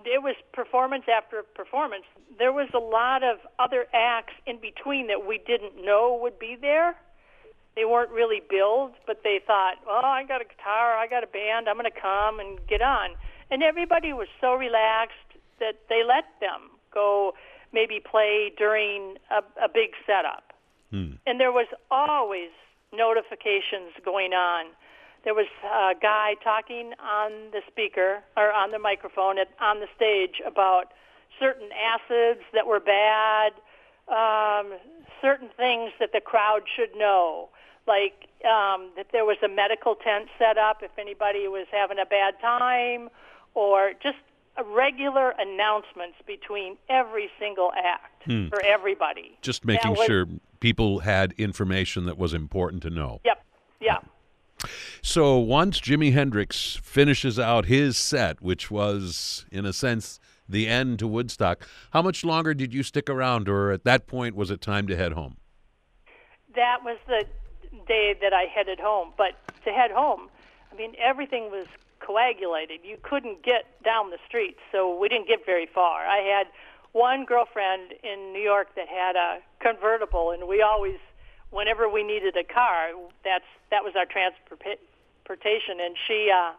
[0.07, 2.05] it was performance after performance.
[2.39, 6.57] There was a lot of other acts in between that we didn't know would be
[6.61, 6.97] there.
[7.75, 11.27] They weren't really billed, but they thought, "Oh, I got a guitar, I got a
[11.27, 13.17] band, I'm going to come and get on."
[13.51, 15.17] And everybody was so relaxed
[15.59, 17.35] that they let them go
[17.73, 20.53] maybe play during a, a big setup.
[20.91, 21.13] Hmm.
[21.27, 22.51] And there was always
[22.93, 24.67] notifications going on.
[25.25, 29.87] There was a guy talking on the speaker or on the microphone at, on the
[29.95, 30.93] stage about
[31.39, 33.53] certain acids that were bad,
[34.09, 34.79] um,
[35.21, 37.49] certain things that the crowd should know,
[37.87, 42.07] like um, that there was a medical tent set up if anybody was having a
[42.07, 43.09] bad time,
[43.55, 44.19] or just
[44.67, 49.39] regular announcements between every single act for everybody.
[49.41, 50.27] Just making was- sure
[50.61, 53.21] people had information that was important to know.
[53.25, 53.45] Yep.
[53.81, 53.99] Yeah.
[55.03, 60.99] So once Jimi Hendrix finishes out his set, which was, in a sense, the end
[60.99, 64.61] to Woodstock, how much longer did you stick around, or at that point was it
[64.61, 65.37] time to head home?
[66.55, 67.25] that was the
[67.87, 69.13] day that I headed home.
[69.17, 69.33] But
[69.65, 70.29] to head home,
[70.73, 71.67] I mean, everything was
[72.01, 72.81] coagulated.
[72.85, 76.07] You couldn't get down the street, so we didn't get very far.
[76.07, 76.47] I had
[76.93, 80.99] one girlfriend in New York that had a convertible, and we always,
[81.53, 82.91] whenever we needed a car,
[83.25, 85.79] that's that was our transportation.
[85.81, 86.53] And she, uh,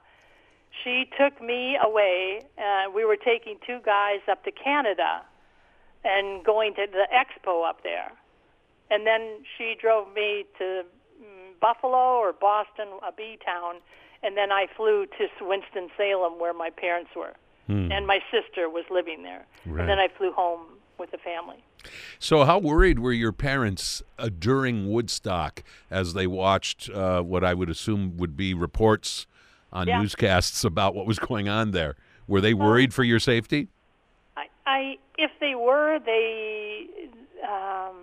[0.84, 2.42] she took me away.
[2.58, 5.22] Uh, we were taking two guys up to Canada
[6.06, 8.12] and going to the expo up there
[8.92, 10.84] and then she drove me to
[11.22, 13.76] mm, Buffalo or Boston, a B town,
[14.22, 17.34] and then I flew to Winston Salem, where my parents were,
[17.70, 19.80] and my sister was living there, Right.
[19.80, 21.64] and then I flew home with the family.
[22.20, 27.54] So, how worried were your parents uh, during Woodstock as they watched uh, what I
[27.54, 29.28] would assume would be reports
[29.72, 30.00] on Yeah.
[30.02, 31.96] newscasts about what was going on there?
[32.28, 33.68] Were they worried for your safety?
[34.38, 36.88] I, I if they were, they
[37.44, 37.98] um,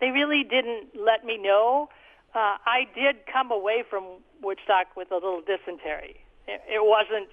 [0.00, 1.90] they really didn't let me know.
[2.34, 4.04] Uh, I did come away from
[4.42, 6.16] Woodstock with a little dysentery.
[6.46, 7.28] It, it wasn't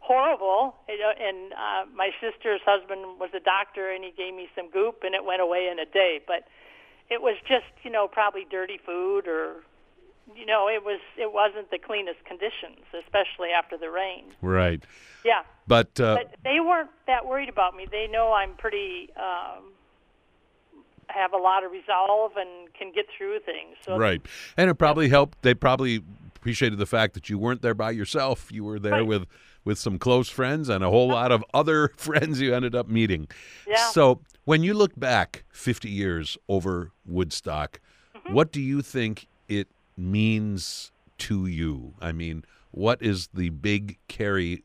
[0.00, 5.02] horrible, and uh, my sister's husband was a doctor, and he gave me some goop,
[5.04, 6.20] and it went away in a day.
[6.26, 6.48] But
[7.08, 9.62] it was just, you know, probably dirty food, or
[10.34, 14.24] you know, it was it wasn't the cleanest conditions, especially after the rain.
[14.42, 14.82] Right.
[15.24, 15.42] Yeah.
[15.66, 17.86] But, uh, But they weren't that worried about me.
[17.90, 19.72] They know I'm pretty um,
[21.08, 23.76] have a lot of resolve and can get through things.
[23.84, 24.22] So right.
[24.56, 25.42] And it probably helped.
[25.42, 26.02] They probably
[26.36, 28.50] appreciated the fact that you weren't there by yourself.
[28.50, 29.06] You were there Right.
[29.06, 29.26] with
[29.64, 33.28] with some close friends and a whole lot of other friends you ended up meeting.
[33.66, 33.88] Yeah.
[33.90, 37.80] So, when you look back 50 years over Woodstock,
[38.16, 38.34] Mm-hmm.
[38.34, 41.94] what do you think it means to you?
[42.00, 44.64] I mean, what is the big carry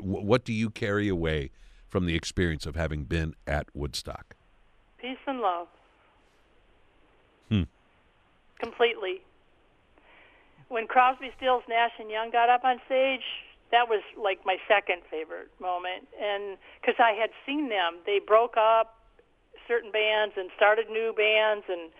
[0.00, 1.50] what do you carry away
[1.88, 4.34] from the experience of having been at Woodstock?
[4.98, 5.66] peace and love.
[7.50, 7.62] Hmm.
[8.58, 9.20] Completely.
[10.68, 13.20] When Crosby, Stills, Nash and Young got up on stage,
[13.72, 18.56] that was like my second favorite moment, and because I had seen them, they broke
[18.56, 18.94] up
[19.66, 21.90] certain bands and started new bands, and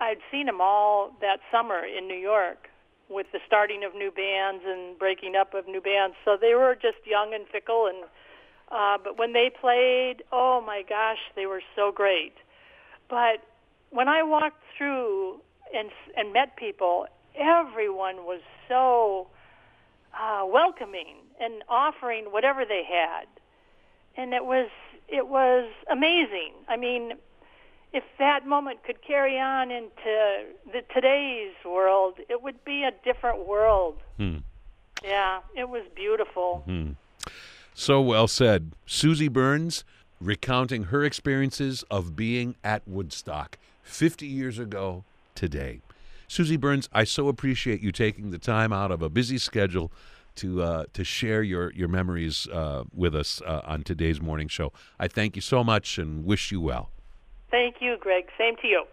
[0.00, 2.68] I'd seen them all that summer in New York
[3.08, 6.16] with the starting of new bands and breaking up of new bands.
[6.24, 8.04] So they were just young and fickle, and
[8.70, 12.32] uh, but when they played, oh my gosh, they were so great.
[13.10, 13.44] But
[13.90, 15.40] when I walked through
[15.74, 19.28] and and met people, everyone was so
[20.18, 23.26] uh, welcoming and offering whatever they had,
[24.16, 24.68] and it was
[25.08, 26.52] it was amazing.
[26.68, 27.12] I mean,
[27.92, 33.46] if that moment could carry on into the today's world, it would be a different
[33.46, 33.96] world.
[34.16, 34.38] Hmm.
[35.04, 36.62] Yeah, it was beautiful.
[37.74, 38.72] So well said.
[38.86, 39.84] Susie Burns
[40.20, 45.80] recounting her experiences of being at Woodstock 50 years ago today.
[46.32, 49.92] Susie Burns, I so appreciate you taking the time out of a busy schedule
[50.36, 54.72] to uh, to share your your memories uh, with us uh, on today's morning show.
[54.98, 56.88] I thank you so much and wish you well.
[57.50, 58.28] Thank you, Greg.
[58.38, 58.84] Same to you.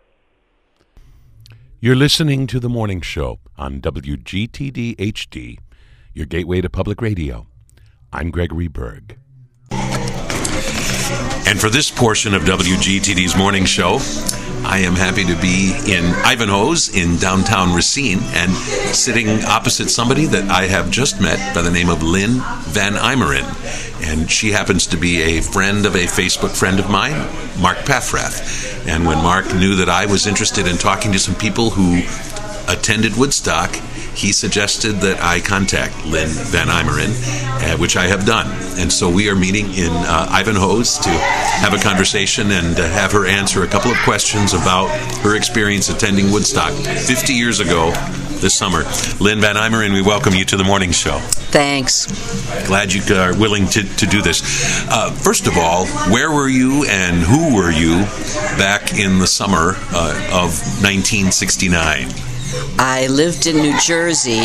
[1.80, 5.60] You're listening to the morning show on WGTD HD,
[6.14, 7.48] your gateway to public radio.
[8.12, 9.19] I'm Gregory Berg.
[11.48, 14.00] And for this portion of WGTD's morning show,
[14.64, 20.50] I am happy to be in Ivanhoe's in downtown Racine and sitting opposite somebody that
[20.50, 23.46] I have just met by the name of Lynn Van Imeren.
[24.04, 27.18] And she happens to be a friend of a Facebook friend of mine,
[27.60, 28.86] Mark Paffrath.
[28.88, 32.04] And when Mark knew that I was interested in talking to some people who
[32.72, 33.72] attended Woodstock,
[34.20, 38.48] he suggested that I contact Lynn Van Imeren, uh, which I have done.
[38.78, 43.14] And so we are meeting in uh, Ivanhoe's to have a conversation and uh, have
[43.14, 44.88] her answer a couple of questions about
[45.22, 47.92] her experience attending Woodstock 50 years ago
[48.42, 48.84] this summer.
[49.22, 51.18] Lynn Van Imeren, we welcome you to the morning show.
[51.52, 52.08] Thanks.
[52.68, 54.42] Glad you are willing to, to do this.
[54.90, 58.04] Uh, first of all, where were you and who were you
[58.58, 62.29] back in the summer uh, of 1969?
[62.78, 64.42] I lived in New Jersey.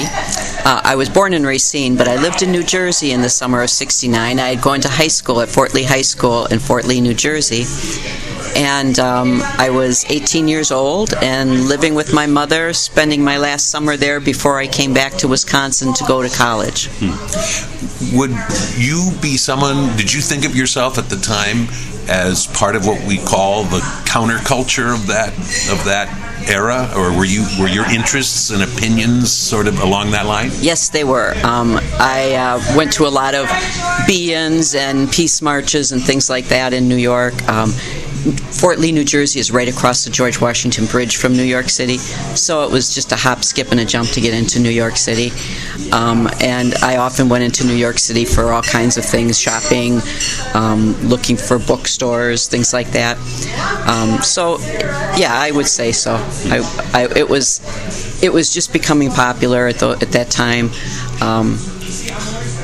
[0.64, 3.62] Uh, I was born in Racine, but I lived in New Jersey in the summer
[3.62, 4.38] of 69.
[4.38, 7.14] I had gone to high school at Fort Lee High School in Fort Lee, New
[7.14, 7.64] Jersey.
[8.56, 13.68] And um, I was 18 years old and living with my mother, spending my last
[13.68, 16.88] summer there before I came back to Wisconsin to go to college.
[17.00, 18.16] Hmm.
[18.16, 18.32] Would
[18.76, 21.68] you be someone, did you think of yourself at the time
[22.08, 25.32] as part of what we call the counterculture of that
[25.72, 26.08] of that
[26.48, 30.50] era, or were you were your interests and opinions sort of along that line?
[30.60, 31.34] Yes, they were.
[31.42, 33.48] Um, I uh, went to a lot of
[34.06, 37.34] be-ins and peace marches and things like that in New York.
[37.48, 37.72] Um,
[38.24, 41.98] Fort Lee, New Jersey is right across the George Washington Bridge from New York City,
[41.98, 44.96] so it was just a hop, skip, and a jump to get into New York
[44.96, 45.30] City.
[45.92, 50.00] Um, and I often went into New York City for all kinds of things shopping,
[50.54, 53.18] um, looking for bookstores, things like that.
[53.86, 54.58] Um, so,
[55.18, 56.14] yeah, I would say so.
[56.14, 57.60] I, I, it, was,
[58.22, 60.70] it was just becoming popular at, the, at that time
[61.20, 61.58] um,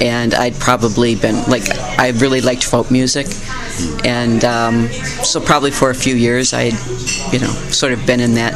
[0.01, 3.27] and I'd probably been like I really liked folk music,
[4.05, 6.73] and um, so probably for a few years I'd
[7.33, 8.53] you know sort of been in that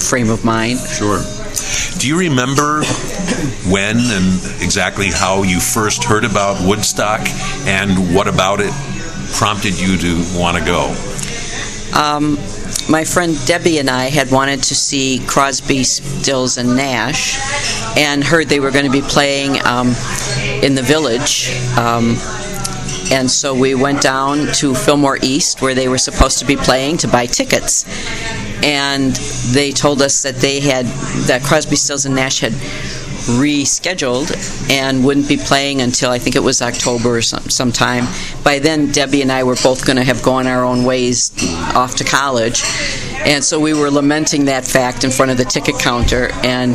[0.00, 0.78] frame of mind.
[0.78, 1.22] Sure.
[1.98, 2.84] Do you remember
[3.70, 7.20] when and exactly how you first heard about Woodstock,
[7.66, 8.72] and what about it
[9.32, 10.94] prompted you to want to go?
[11.94, 12.38] Um,
[12.88, 17.38] my friend Debbie and I had wanted to see Crosby, Stills, and Nash,
[17.96, 19.88] and heard they were going to be playing um,
[20.62, 21.50] in the village.
[21.78, 22.16] Um,
[23.10, 26.98] and so we went down to Fillmore East, where they were supposed to be playing,
[26.98, 27.84] to buy tickets.
[28.62, 29.12] And
[29.52, 30.86] they told us that they had
[31.26, 32.52] that Crosby, Stills, and Nash had
[33.26, 34.30] rescheduled
[34.70, 38.04] and wouldn't be playing until I think it was October or some, sometime.
[38.42, 41.32] By then, Debbie and I were both going to have gone our own ways
[41.74, 42.62] off to college.
[43.24, 46.28] And so we were lamenting that fact in front of the ticket counter.
[46.44, 46.74] And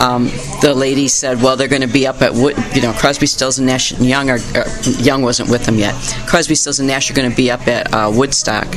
[0.00, 0.26] um,
[0.60, 3.58] the lady said, Well, they're going to be up at, Wood, you know, Crosby, Stills,
[3.58, 5.94] and Nash and Young, are, uh, Young wasn't with them yet.
[6.26, 8.68] Crosby, Stills, and Nash are going to be up at uh, Woodstock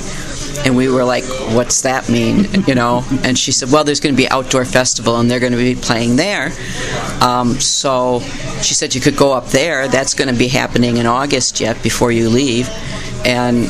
[0.66, 1.24] and we were like,
[1.56, 3.04] "What's that mean?" You know.
[3.24, 5.76] And she said, "Well, there's going to be outdoor festival, and they're going to be
[5.76, 6.52] playing there."
[7.22, 8.20] Um, so
[8.62, 9.88] she said you could go up there.
[9.88, 12.70] That's going to be happening in August yet before you leave,
[13.26, 13.70] and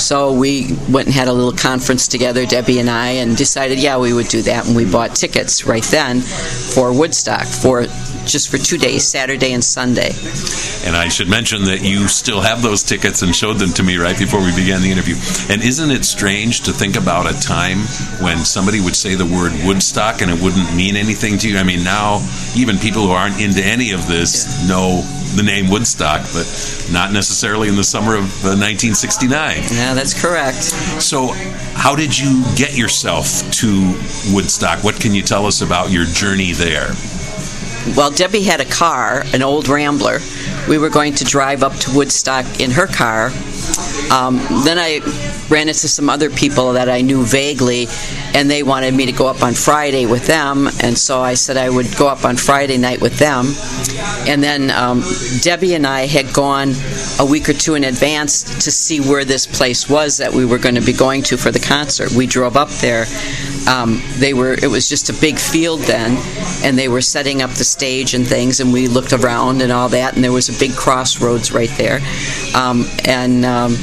[0.00, 3.98] so we went and had a little conference together, Debbie and I, and decided, yeah,
[3.98, 4.66] we would do that.
[4.66, 7.86] And we bought tickets right then for Woodstock for
[8.26, 10.10] just for two days, Saturday and Sunday.
[10.86, 13.96] And I should mention that you still have those tickets and showed them to me
[13.96, 15.16] right before we began the interview.
[15.52, 17.78] And isn't it strange to think about a time
[18.22, 21.58] when somebody would say the word Woodstock and it wouldn't mean anything to you?
[21.58, 25.02] I mean, now even people who aren't into any of this know
[25.36, 26.46] the name Woodstock, but
[26.90, 29.56] not necessarily in the summer of uh, 1969.
[29.70, 30.62] Yeah, that's correct.
[31.02, 31.28] So,
[31.74, 33.94] how did you get yourself to
[34.32, 34.82] Woodstock?
[34.82, 36.90] What can you tell us about your journey there?
[37.96, 40.18] Well, Debbie had a car, an old Rambler.
[40.68, 43.30] We were going to drive up to Woodstock in her car.
[44.10, 45.00] Um, then I
[45.48, 47.86] ran into some other people that I knew vaguely,
[48.34, 51.56] and they wanted me to go up on Friday with them, and so I said
[51.56, 53.46] I would go up on Friday night with them.
[54.28, 55.02] And then um,
[55.40, 56.72] Debbie and I had gone
[57.18, 60.58] a week or two in advance to see where this place was that we were
[60.58, 62.12] going to be going to for the concert.
[62.12, 63.06] We drove up there.
[63.68, 66.16] Um, they were it was just a big field then,
[66.64, 69.88] and they were setting up the stage and things, and we looked around and all
[69.90, 72.00] that, and there was a big crossroads right there,
[72.54, 73.76] um, and um,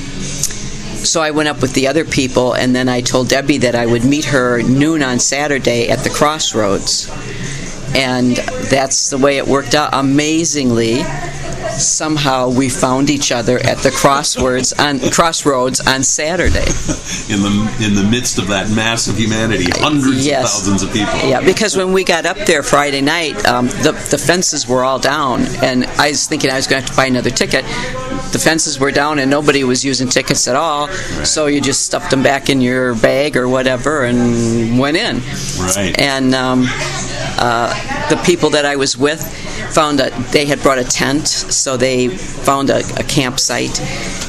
[1.07, 3.85] so I went up with the other people, and then I told Debbie that I
[3.85, 7.09] would meet her noon on Saturday at the crossroads.
[7.95, 8.35] And
[8.69, 9.93] that's the way it worked out.
[9.93, 10.97] Amazingly,
[11.79, 16.59] somehow we found each other at the crossroads on crossroads on Saturday.
[17.33, 20.43] in the in the midst of that mass of humanity, hundreds yes.
[20.43, 21.13] of thousands of people.
[21.29, 24.99] Yeah, because when we got up there Friday night, um, the the fences were all
[24.99, 27.65] down, and I was thinking I was going to have to buy another ticket
[28.31, 30.87] the fences were down and nobody was using tickets at all.
[31.23, 35.17] So you just stuffed them back in your bag or whatever and went in.
[35.59, 35.95] Right.
[35.99, 36.67] And um,
[37.37, 39.21] the people that I was with
[39.73, 43.79] found that they had brought a tent, so they found a, a campsite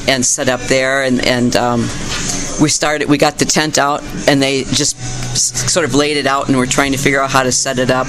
[0.07, 1.55] and set up there and and.
[1.55, 1.87] Um,
[2.61, 4.97] we started we got the tent out and they just
[5.69, 7.89] sort of laid it out and we're trying to figure out how to set it
[7.89, 8.07] up.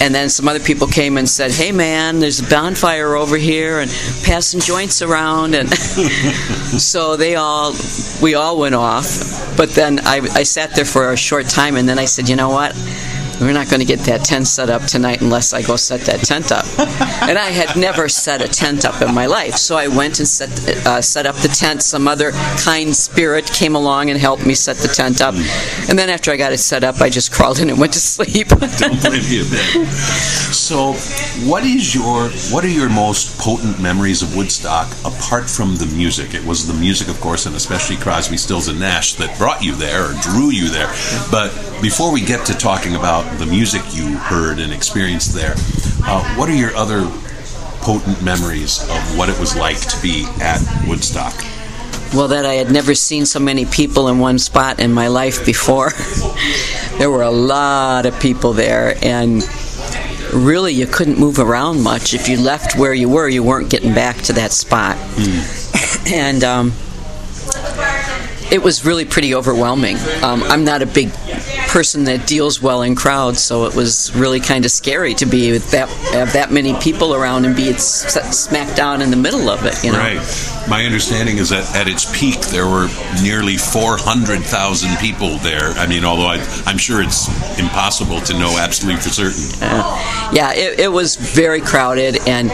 [0.00, 3.80] And then some other people came and said hey man there's a bonfire over here
[3.80, 3.90] and
[4.24, 5.54] passing joints around.
[5.54, 7.74] And so they all
[8.22, 9.56] we all went off.
[9.56, 12.36] But then I, I sat there for a short time and then i said you
[12.36, 12.74] know what
[13.40, 16.20] we're not going to get that tent set up tonight unless I go set that
[16.20, 16.64] tent up.
[17.28, 20.28] and I had never set a tent up in my life, so I went and
[20.28, 20.50] set
[20.86, 21.82] uh, set up the tent.
[21.82, 22.32] Some other
[22.62, 25.34] kind spirit came along and helped me set the tent up.
[25.88, 28.00] And then after I got it set up, I just crawled in and went to
[28.00, 28.48] sleep.
[28.78, 29.44] Don't blame you.
[30.54, 30.92] So,
[31.48, 36.34] what is your what are your most potent memories of Woodstock apart from the music?
[36.34, 39.74] It was the music, of course, and especially Crosby, Stills, and Nash that brought you
[39.74, 40.92] there or drew you there.
[41.30, 45.54] But before we get to talking about the music you heard and experienced there,
[46.04, 47.02] uh, what are your other
[47.80, 51.34] potent memories of what it was like to be at Woodstock?
[52.14, 55.44] Well, that I had never seen so many people in one spot in my life
[55.44, 55.90] before.
[56.98, 59.42] there were a lot of people there, and
[60.32, 62.14] really you couldn't move around much.
[62.14, 64.96] If you left where you were, you weren't getting back to that spot.
[66.12, 66.72] and um,
[68.52, 69.96] it was really pretty overwhelming.
[70.22, 71.10] Um, I'm not a big
[71.74, 75.50] person that deals well in crowds, so it was really kind of scary to be
[75.50, 79.66] with that have that many people around and be smack down in the middle of
[79.66, 79.82] it.
[79.82, 79.98] You know.
[79.98, 80.20] Right.
[80.68, 82.86] My understanding is that at its peak there were
[83.24, 85.70] nearly 400,000 people there.
[85.70, 87.26] I mean, although I, I'm sure it's
[87.58, 89.58] impossible to know absolutely for certain.
[89.60, 92.50] Uh, yeah, it, it was very crowded, and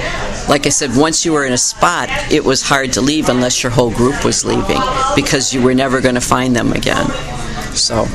[0.49, 3.63] like I said, once you were in a spot, it was hard to leave unless
[3.63, 4.81] your whole group was leaving
[5.15, 7.07] because you were never going to find them again.
[7.75, 8.09] So,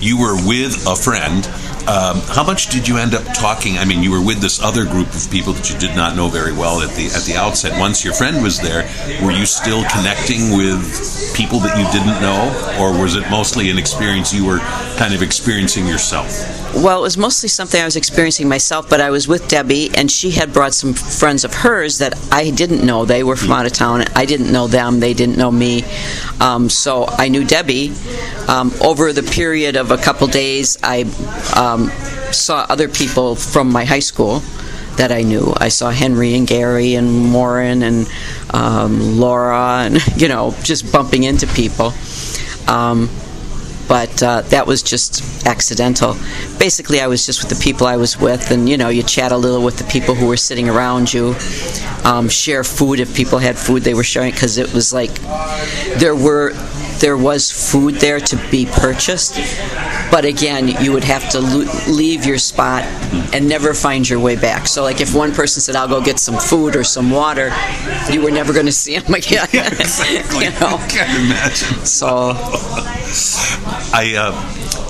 [0.00, 1.44] You were with a friend.
[1.86, 3.78] Um, how much did you end up talking?
[3.78, 6.28] I mean, you were with this other group of people that you did not know
[6.28, 7.78] very well at the at the outset.
[7.78, 8.82] Once your friend was there,
[9.22, 10.82] were you still connecting with
[11.36, 14.58] people that you didn't know, or was it mostly an experience you were
[14.98, 16.26] kind of experiencing yourself?
[16.76, 20.10] well, it was mostly something I was experiencing myself, but I was with Debbie, and
[20.10, 23.06] she had brought some friends of hers that I didn't know.
[23.06, 24.04] They were from out of town.
[24.14, 25.00] I didn't know them.
[25.00, 25.84] They didn't know me.
[26.38, 27.92] Um, so I knew Debbie.
[28.46, 31.04] Um, over the period of a couple days, I
[31.76, 31.90] um,
[32.32, 34.40] saw other people from my high school
[34.96, 35.52] that I knew.
[35.56, 38.08] I saw Henry and Gary and Warren and
[38.50, 41.92] um, Laura, and you know, just bumping into people.
[42.66, 43.10] Um,
[43.88, 46.14] but uh, that was just accidental.
[46.58, 49.30] Basically, I was just with the people I was with, and you know, you chat
[49.30, 51.36] a little with the people who were sitting around you.
[52.04, 55.14] Um, share food if people had food they were sharing, because it was like
[55.98, 56.52] there were
[57.00, 59.34] there was food there to be purchased,
[60.10, 62.84] but again, you would have to lo- leave your spot
[63.32, 64.66] and never find your way back.
[64.68, 67.52] So, like if one person said, "I'll go get some food or some water,"
[68.10, 69.48] you were never going to see them again.
[69.52, 70.76] you know?
[70.78, 71.84] I can't imagine.
[71.84, 72.34] So.
[73.92, 74.32] I uh,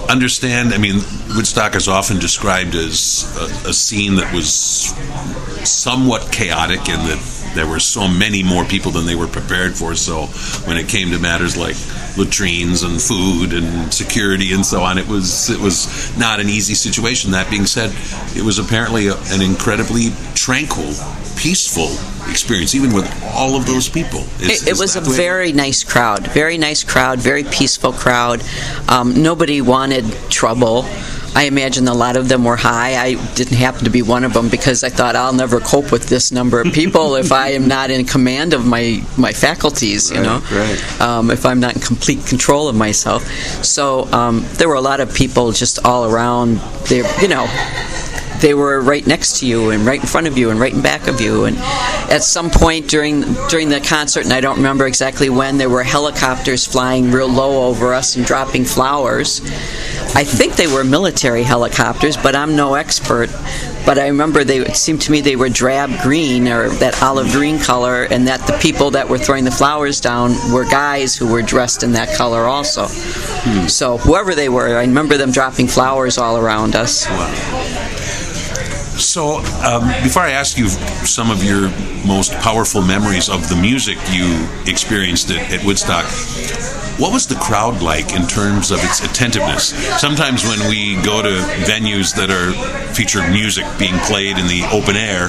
[0.08, 0.72] understand.
[0.72, 0.96] I mean,
[1.34, 4.94] Woodstock is often described as a, a scene that was
[5.68, 9.94] somewhat chaotic in that there were so many more people than they were prepared for.
[9.94, 10.26] So
[10.66, 11.76] when it came to matters like
[12.16, 16.74] latrines and food and security and so on, it was it was not an easy
[16.74, 17.32] situation.
[17.32, 17.94] That being said,
[18.36, 20.92] it was apparently a, an incredibly tranquil,
[21.36, 21.90] peaceful
[22.30, 24.20] experience, even with all of those people.
[24.40, 28.42] Is- It, it is was a very nice crowd, very nice crowd, very peaceful crowd.
[28.88, 30.84] Um, nobody wanted trouble.
[31.36, 32.96] I imagine a lot of them were high.
[32.96, 36.08] I didn't happen to be one of them because I thought I'll never cope with
[36.08, 40.22] this number of people if I am not in command of my, my faculties, you
[40.22, 41.00] know, right.
[41.00, 43.26] Um, if I'm not in complete control of myself.
[43.62, 46.56] So um, there were a lot of people just all around.
[46.88, 47.44] They, you know,
[48.40, 50.82] they were right next to you and right in front of you and right in
[50.82, 51.44] back of you.
[51.44, 51.56] And
[52.10, 55.82] at some point during during the concert and I don't remember exactly when there were
[55.82, 59.40] helicopters flying real low over us and dropping flowers.
[60.14, 63.30] I think they were military helicopters but I'm no expert.
[63.84, 67.30] But I remember they it seemed to me they were drab green or that olive
[67.30, 71.30] green color and that the people that were throwing the flowers down were guys who
[71.30, 72.86] were dressed in that color also.
[72.88, 73.68] Hmm.
[73.68, 77.06] So whoever they were I remember them dropping flowers all around us
[78.98, 81.68] So, um, before I ask you some of your
[82.06, 86.06] most powerful memories of the music you experienced at, at Woodstock,
[86.98, 89.68] what was the crowd like in terms of its attentiveness?
[90.00, 91.28] Sometimes when we go to
[91.68, 92.52] venues that are
[92.94, 95.28] featured music being played in the open air,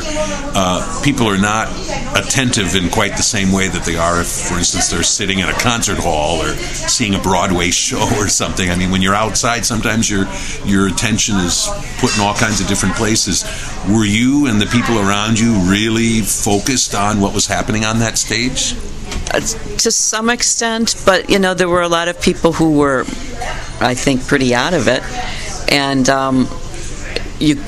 [0.56, 1.68] uh, people are not
[2.16, 5.50] attentive in quite the same way that they are if, for instance, they're sitting in
[5.50, 8.70] a concert hall or seeing a Broadway show or something.
[8.70, 10.26] I mean, when you're outside, sometimes your
[10.66, 11.68] your attention is
[12.00, 13.44] put in all kinds of different places.
[13.90, 18.18] Were you and the people around you really focused on what was happening on that
[18.18, 18.74] stage?
[19.34, 23.02] Uh, to some extent, but you know, there were a lot of people who were,
[23.82, 25.04] I think, pretty out of it,
[25.72, 26.48] and um,
[27.40, 27.62] you,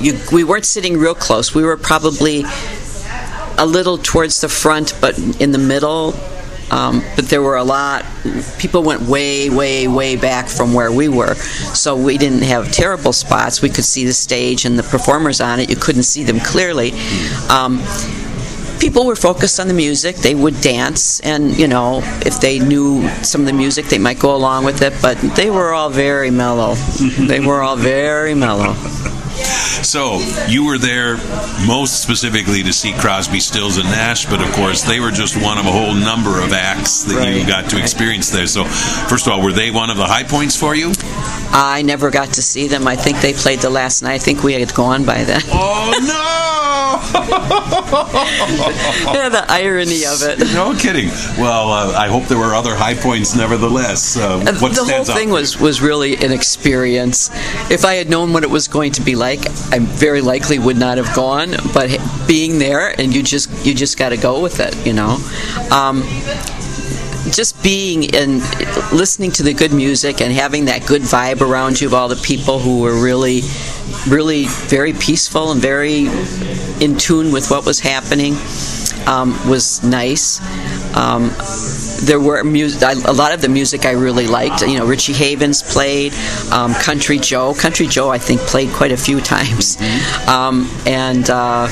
[0.00, 1.54] you, we weren't sitting real close.
[1.54, 2.44] We were probably
[3.58, 6.14] a little towards the front, but in the middle.
[6.70, 8.04] Um, but there were a lot.
[8.58, 13.14] People went way, way, way back from where we were, so we didn't have terrible
[13.14, 13.62] spots.
[13.62, 15.70] We could see the stage and the performers on it.
[15.70, 16.92] You couldn't see them clearly.
[17.48, 17.82] Um,
[18.78, 20.16] people were focused on the music.
[20.16, 24.18] They would dance, and you know, if they knew some of the music, they might
[24.18, 24.94] go along with it.
[25.02, 26.74] But they were all very mellow.
[27.18, 28.74] they were all very mellow.
[29.82, 30.18] So
[30.48, 31.16] you were there
[31.66, 35.58] most specifically to see Crosby, Stills, and Nash, but of course they were just one
[35.58, 37.36] of a whole number of acts that right.
[37.36, 38.46] you got to experience there.
[38.46, 40.92] So first of all, were they one of the high points for you?
[41.50, 42.86] I never got to see them.
[42.86, 44.14] I think they played the last night.
[44.14, 45.42] I think we had gone by then.
[45.46, 46.67] Oh no!
[49.12, 50.38] yeah, the irony of it.
[50.54, 51.08] No kidding.
[51.38, 54.16] Well, uh, I hope there were other high points, nevertheless.
[54.16, 57.30] Uh, what the whole thing was was really an experience.
[57.70, 60.76] If I had known what it was going to be like, I very likely would
[60.76, 61.54] not have gone.
[61.74, 65.18] But being there, and you just you just got to go with it, you know.
[65.70, 66.02] Um,
[67.30, 68.40] just being and
[68.92, 72.16] listening to the good music and having that good vibe around you of all the
[72.16, 73.42] people who were really,
[74.08, 76.06] really very peaceful and very
[76.80, 78.34] in tune with what was happening
[79.06, 80.40] um, was nice.
[80.94, 81.30] Um,
[82.06, 84.62] there were music, a lot of the music I really liked.
[84.62, 86.12] You know, Richie Havens played,
[86.52, 87.54] um, Country Joe.
[87.54, 90.28] Country Joe, I think, played quite a few times, mm-hmm.
[90.28, 91.28] um, and.
[91.28, 91.68] Uh,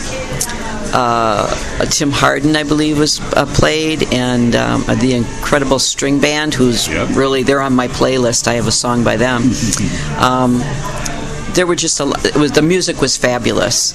[0.93, 6.89] uh, Tim Hardin, I believe, was uh, played, and um, the incredible string band, who's
[6.89, 7.09] yep.
[7.17, 8.49] really they're on my playlist.
[8.49, 9.43] I have a song by them.
[10.19, 10.59] um,
[11.55, 12.25] there were just a lot.
[12.25, 13.95] It was the music was fabulous.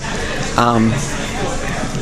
[0.57, 0.93] Um,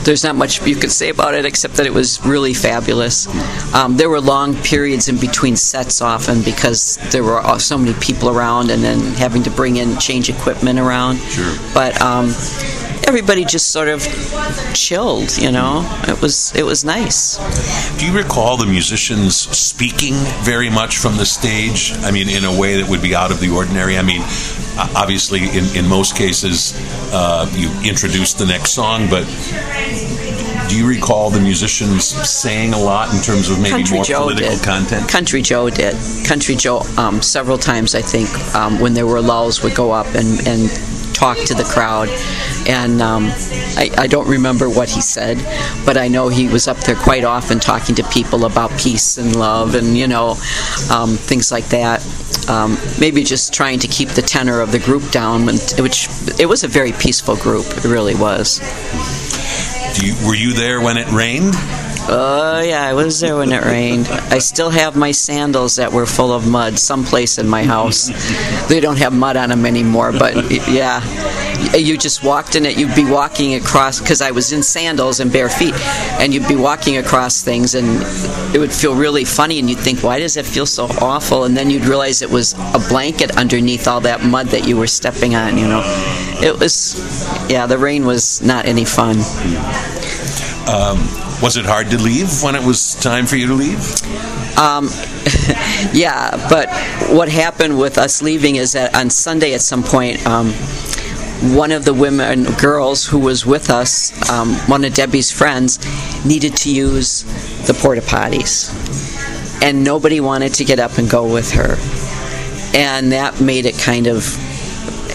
[0.04, 3.28] there's not much you could say about it except that it was really fabulous.
[3.74, 7.94] Um, there were long periods in between sets often because there were uh, so many
[8.00, 11.18] people around and then having to bring in change equipment around.
[11.18, 11.56] Sure.
[11.74, 12.32] But um,
[13.10, 14.04] everybody just sort of
[14.76, 15.36] chilled.
[15.36, 17.38] You know, it was it was nice.
[17.98, 21.92] Do you recall the musicians speaking very much from the stage?
[22.08, 23.98] I mean, in a way that would be out of the ordinary.
[23.98, 24.22] I mean,
[24.96, 26.74] obviously, in in most cases,
[27.12, 29.26] uh, you introduce the next song, but
[30.70, 34.22] do you recall the musicians saying a lot in terms of maybe Country more Joe
[34.22, 34.64] political did.
[34.64, 35.10] content?
[35.10, 35.96] Country Joe did.
[36.28, 40.06] Country Joe, um, several times I think, um, when there were lulls, would go up
[40.14, 40.70] and, and
[41.20, 42.08] talk to the crowd.
[42.66, 43.26] And um,
[43.76, 45.38] I, I, don't remember what he said,
[45.86, 49.36] but I know he was up there quite often talking to people about peace and
[49.36, 50.38] love and, you know,
[50.90, 52.00] um, things like that.
[52.48, 56.08] Um, maybe just trying to keep the tenor of the group down, which
[56.40, 57.66] it was a very peaceful group.
[57.66, 58.60] It really was.
[60.02, 61.54] You, were you there when it rained?
[62.12, 64.08] Oh, yeah, I was there when it rained.
[64.08, 68.10] I still have my sandals that were full of mud someplace in my house.
[68.68, 71.04] they don't have mud on them anymore, but yeah.
[71.76, 75.32] You just walked in it, you'd be walking across, because I was in sandals and
[75.32, 75.76] bare feet,
[76.20, 77.86] and you'd be walking across things, and
[78.56, 81.44] it would feel really funny, and you'd think, why does it feel so awful?
[81.44, 84.88] And then you'd realize it was a blanket underneath all that mud that you were
[84.88, 85.84] stepping on, you know.
[86.42, 86.96] It was,
[87.52, 89.18] yeah, the rain was not any fun.
[90.68, 93.80] Um, was it hard to leave when it was time for you to leave?
[94.58, 94.86] Um,
[95.94, 96.70] yeah, but
[97.16, 100.52] what happened with us leaving is that on Sunday at some point, um,
[101.56, 105.80] one of the women, girls who was with us, um, one of Debbie's friends,
[106.26, 107.24] needed to use
[107.66, 108.76] the porta potties.
[109.64, 111.78] And nobody wanted to get up and go with her.
[112.78, 114.24] And that made it kind of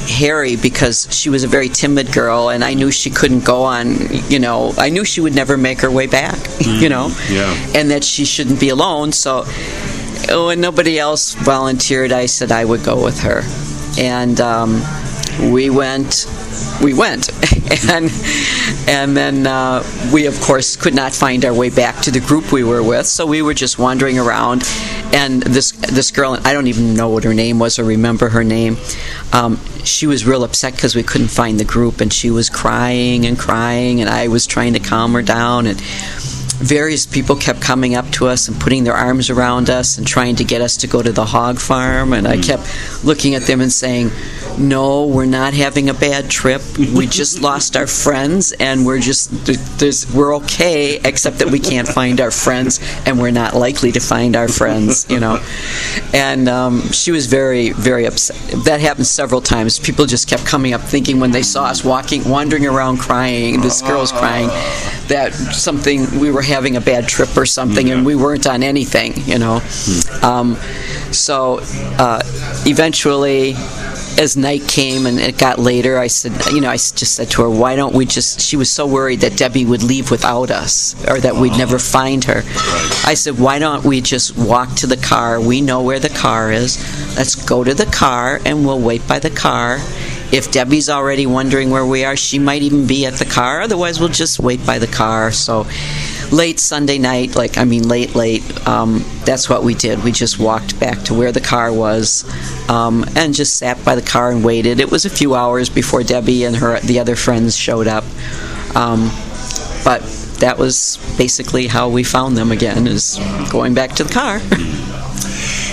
[0.08, 3.96] hairy because she was a very timid girl and I knew she couldn't go on,
[4.28, 7.52] you know, I knew she would never make her way back, mm, you know, yeah.
[7.74, 9.12] and that she shouldn't be alone.
[9.12, 9.44] So
[10.28, 13.42] when nobody else volunteered, I said I would go with her.
[13.98, 14.82] And um,
[15.40, 16.26] we went
[16.82, 17.30] we went
[17.90, 18.10] and
[18.88, 19.82] and then uh,
[20.12, 23.06] we of course could not find our way back to the group we were with
[23.06, 24.62] so we were just wandering around
[25.12, 28.44] and this this girl I don't even know what her name was or remember her
[28.44, 28.76] name
[29.32, 33.26] um, she was real upset because we couldn't find the group and she was crying
[33.26, 35.80] and crying and I was trying to calm her down and
[36.58, 40.36] various people kept coming up to us and putting their arms around us and trying
[40.36, 42.12] to get us to go to the hog farm.
[42.12, 44.10] And I kept looking at them and saying,
[44.58, 46.62] No, we're not having a bad trip.
[46.78, 49.30] We just lost our friends and we're just,
[49.78, 54.00] there's, we're okay, except that we can't find our friends and we're not likely to
[54.00, 55.44] find our friends, you know.
[56.12, 58.36] And um, she was very, very upset.
[58.64, 59.78] That happened several times.
[59.78, 63.82] People just kept coming up thinking when they saw us walking, wandering around crying, this
[63.82, 64.48] girl's crying,
[65.08, 69.14] that something, we were having a bad trip or something and we weren't on anything,
[69.26, 69.60] you know.
[70.22, 70.56] Um,
[71.12, 71.60] so
[71.98, 72.22] uh,
[72.66, 73.54] eventually,
[74.18, 77.42] as night came and it got later, I said, you know, I just said to
[77.42, 80.94] her, why don't we just, she was so worried that Debbie would leave without us
[81.08, 82.42] or that we'd never find her.
[83.04, 85.40] I said, why don't we just walk to the car?
[85.40, 86.78] We know where the car is.
[87.16, 89.78] Let's go to the car and we'll wait by the car.
[90.34, 93.60] If Debbie's already wondering where we are, she might even be at the car.
[93.60, 95.30] Otherwise, we'll just wait by the car.
[95.30, 95.64] So,
[96.32, 100.02] late Sunday night, like, I mean, late, late, um, that's what we did.
[100.02, 102.24] We just walked back to where the car was
[102.68, 104.80] um, and just sat by the car and waited.
[104.80, 108.02] It was a few hours before Debbie and her the other friends showed up.
[108.74, 109.12] Um,
[109.84, 110.02] but
[110.40, 113.20] that was basically how we found them again, is
[113.52, 114.40] going back to the car.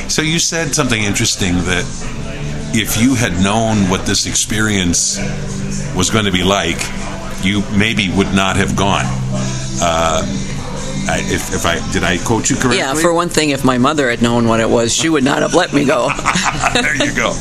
[0.07, 2.30] So you said something interesting that
[2.73, 5.19] if you had known what this experience
[5.95, 6.79] was going to be like,
[7.43, 9.05] you maybe would not have gone.
[9.81, 10.21] Uh,
[11.09, 12.77] I, if, if I did I quote you correctly?
[12.77, 15.41] Yeah, for one thing, if my mother had known what it was, she would not
[15.41, 16.09] have let me go.
[16.73, 17.33] there you go.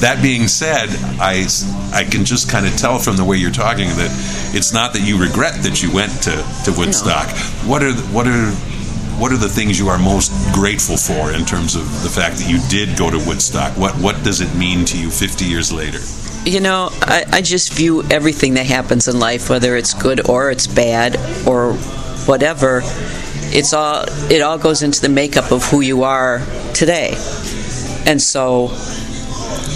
[0.00, 0.88] That being said,
[1.20, 1.46] I,
[1.92, 5.02] I can just kind of tell from the way you're talking that it's not that
[5.02, 6.32] you regret that you went to,
[6.64, 7.28] to Woodstock.
[7.64, 8.50] What are the, what are
[9.18, 12.48] what are the things you are most grateful for in terms of the fact that
[12.48, 13.76] you did go to Woodstock?
[13.76, 16.00] What what does it mean to you 50 years later?
[16.48, 20.50] You know, I, I just view everything that happens in life, whether it's good or
[20.50, 21.72] it's bad or
[22.26, 26.42] whatever, it's all it all goes into the makeup of who you are
[26.74, 27.14] today.
[28.06, 28.68] And so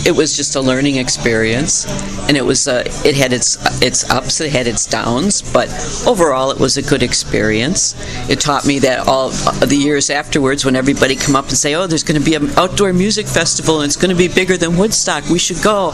[0.07, 1.87] it was just a learning experience
[2.29, 5.69] and it was uh, it had its its ups it had its downs but
[6.07, 7.95] overall it was a good experience.
[8.29, 11.87] It taught me that all the years afterwards when everybody come up and say oh
[11.87, 14.77] there's going to be an outdoor music festival and it's going to be bigger than
[14.77, 15.93] woodstock we should go.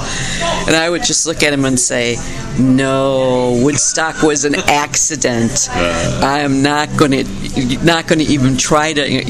[0.67, 2.17] And i would just look at him and say
[2.59, 5.69] no woodstock was an accident.
[5.71, 7.25] I am not going to
[7.85, 9.25] not going to even try to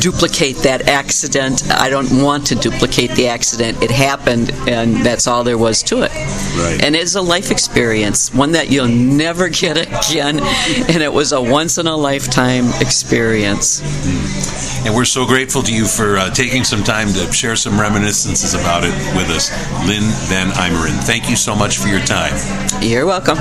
[0.00, 5.44] duplicate that accident i don't want to duplicate the accident it happened and that's all
[5.44, 6.10] there was to it
[6.56, 6.82] Right.
[6.84, 11.40] and it's a life experience one that you'll never get again and it was a
[11.40, 13.80] once in a lifetime experience
[14.86, 18.54] And we're so grateful to you for uh, taking some time to share some reminiscences
[18.54, 19.50] about it with us,
[19.86, 20.96] Lynn Van Imeren.
[21.04, 22.32] Thank you so much for your time.
[22.82, 23.36] you're welcome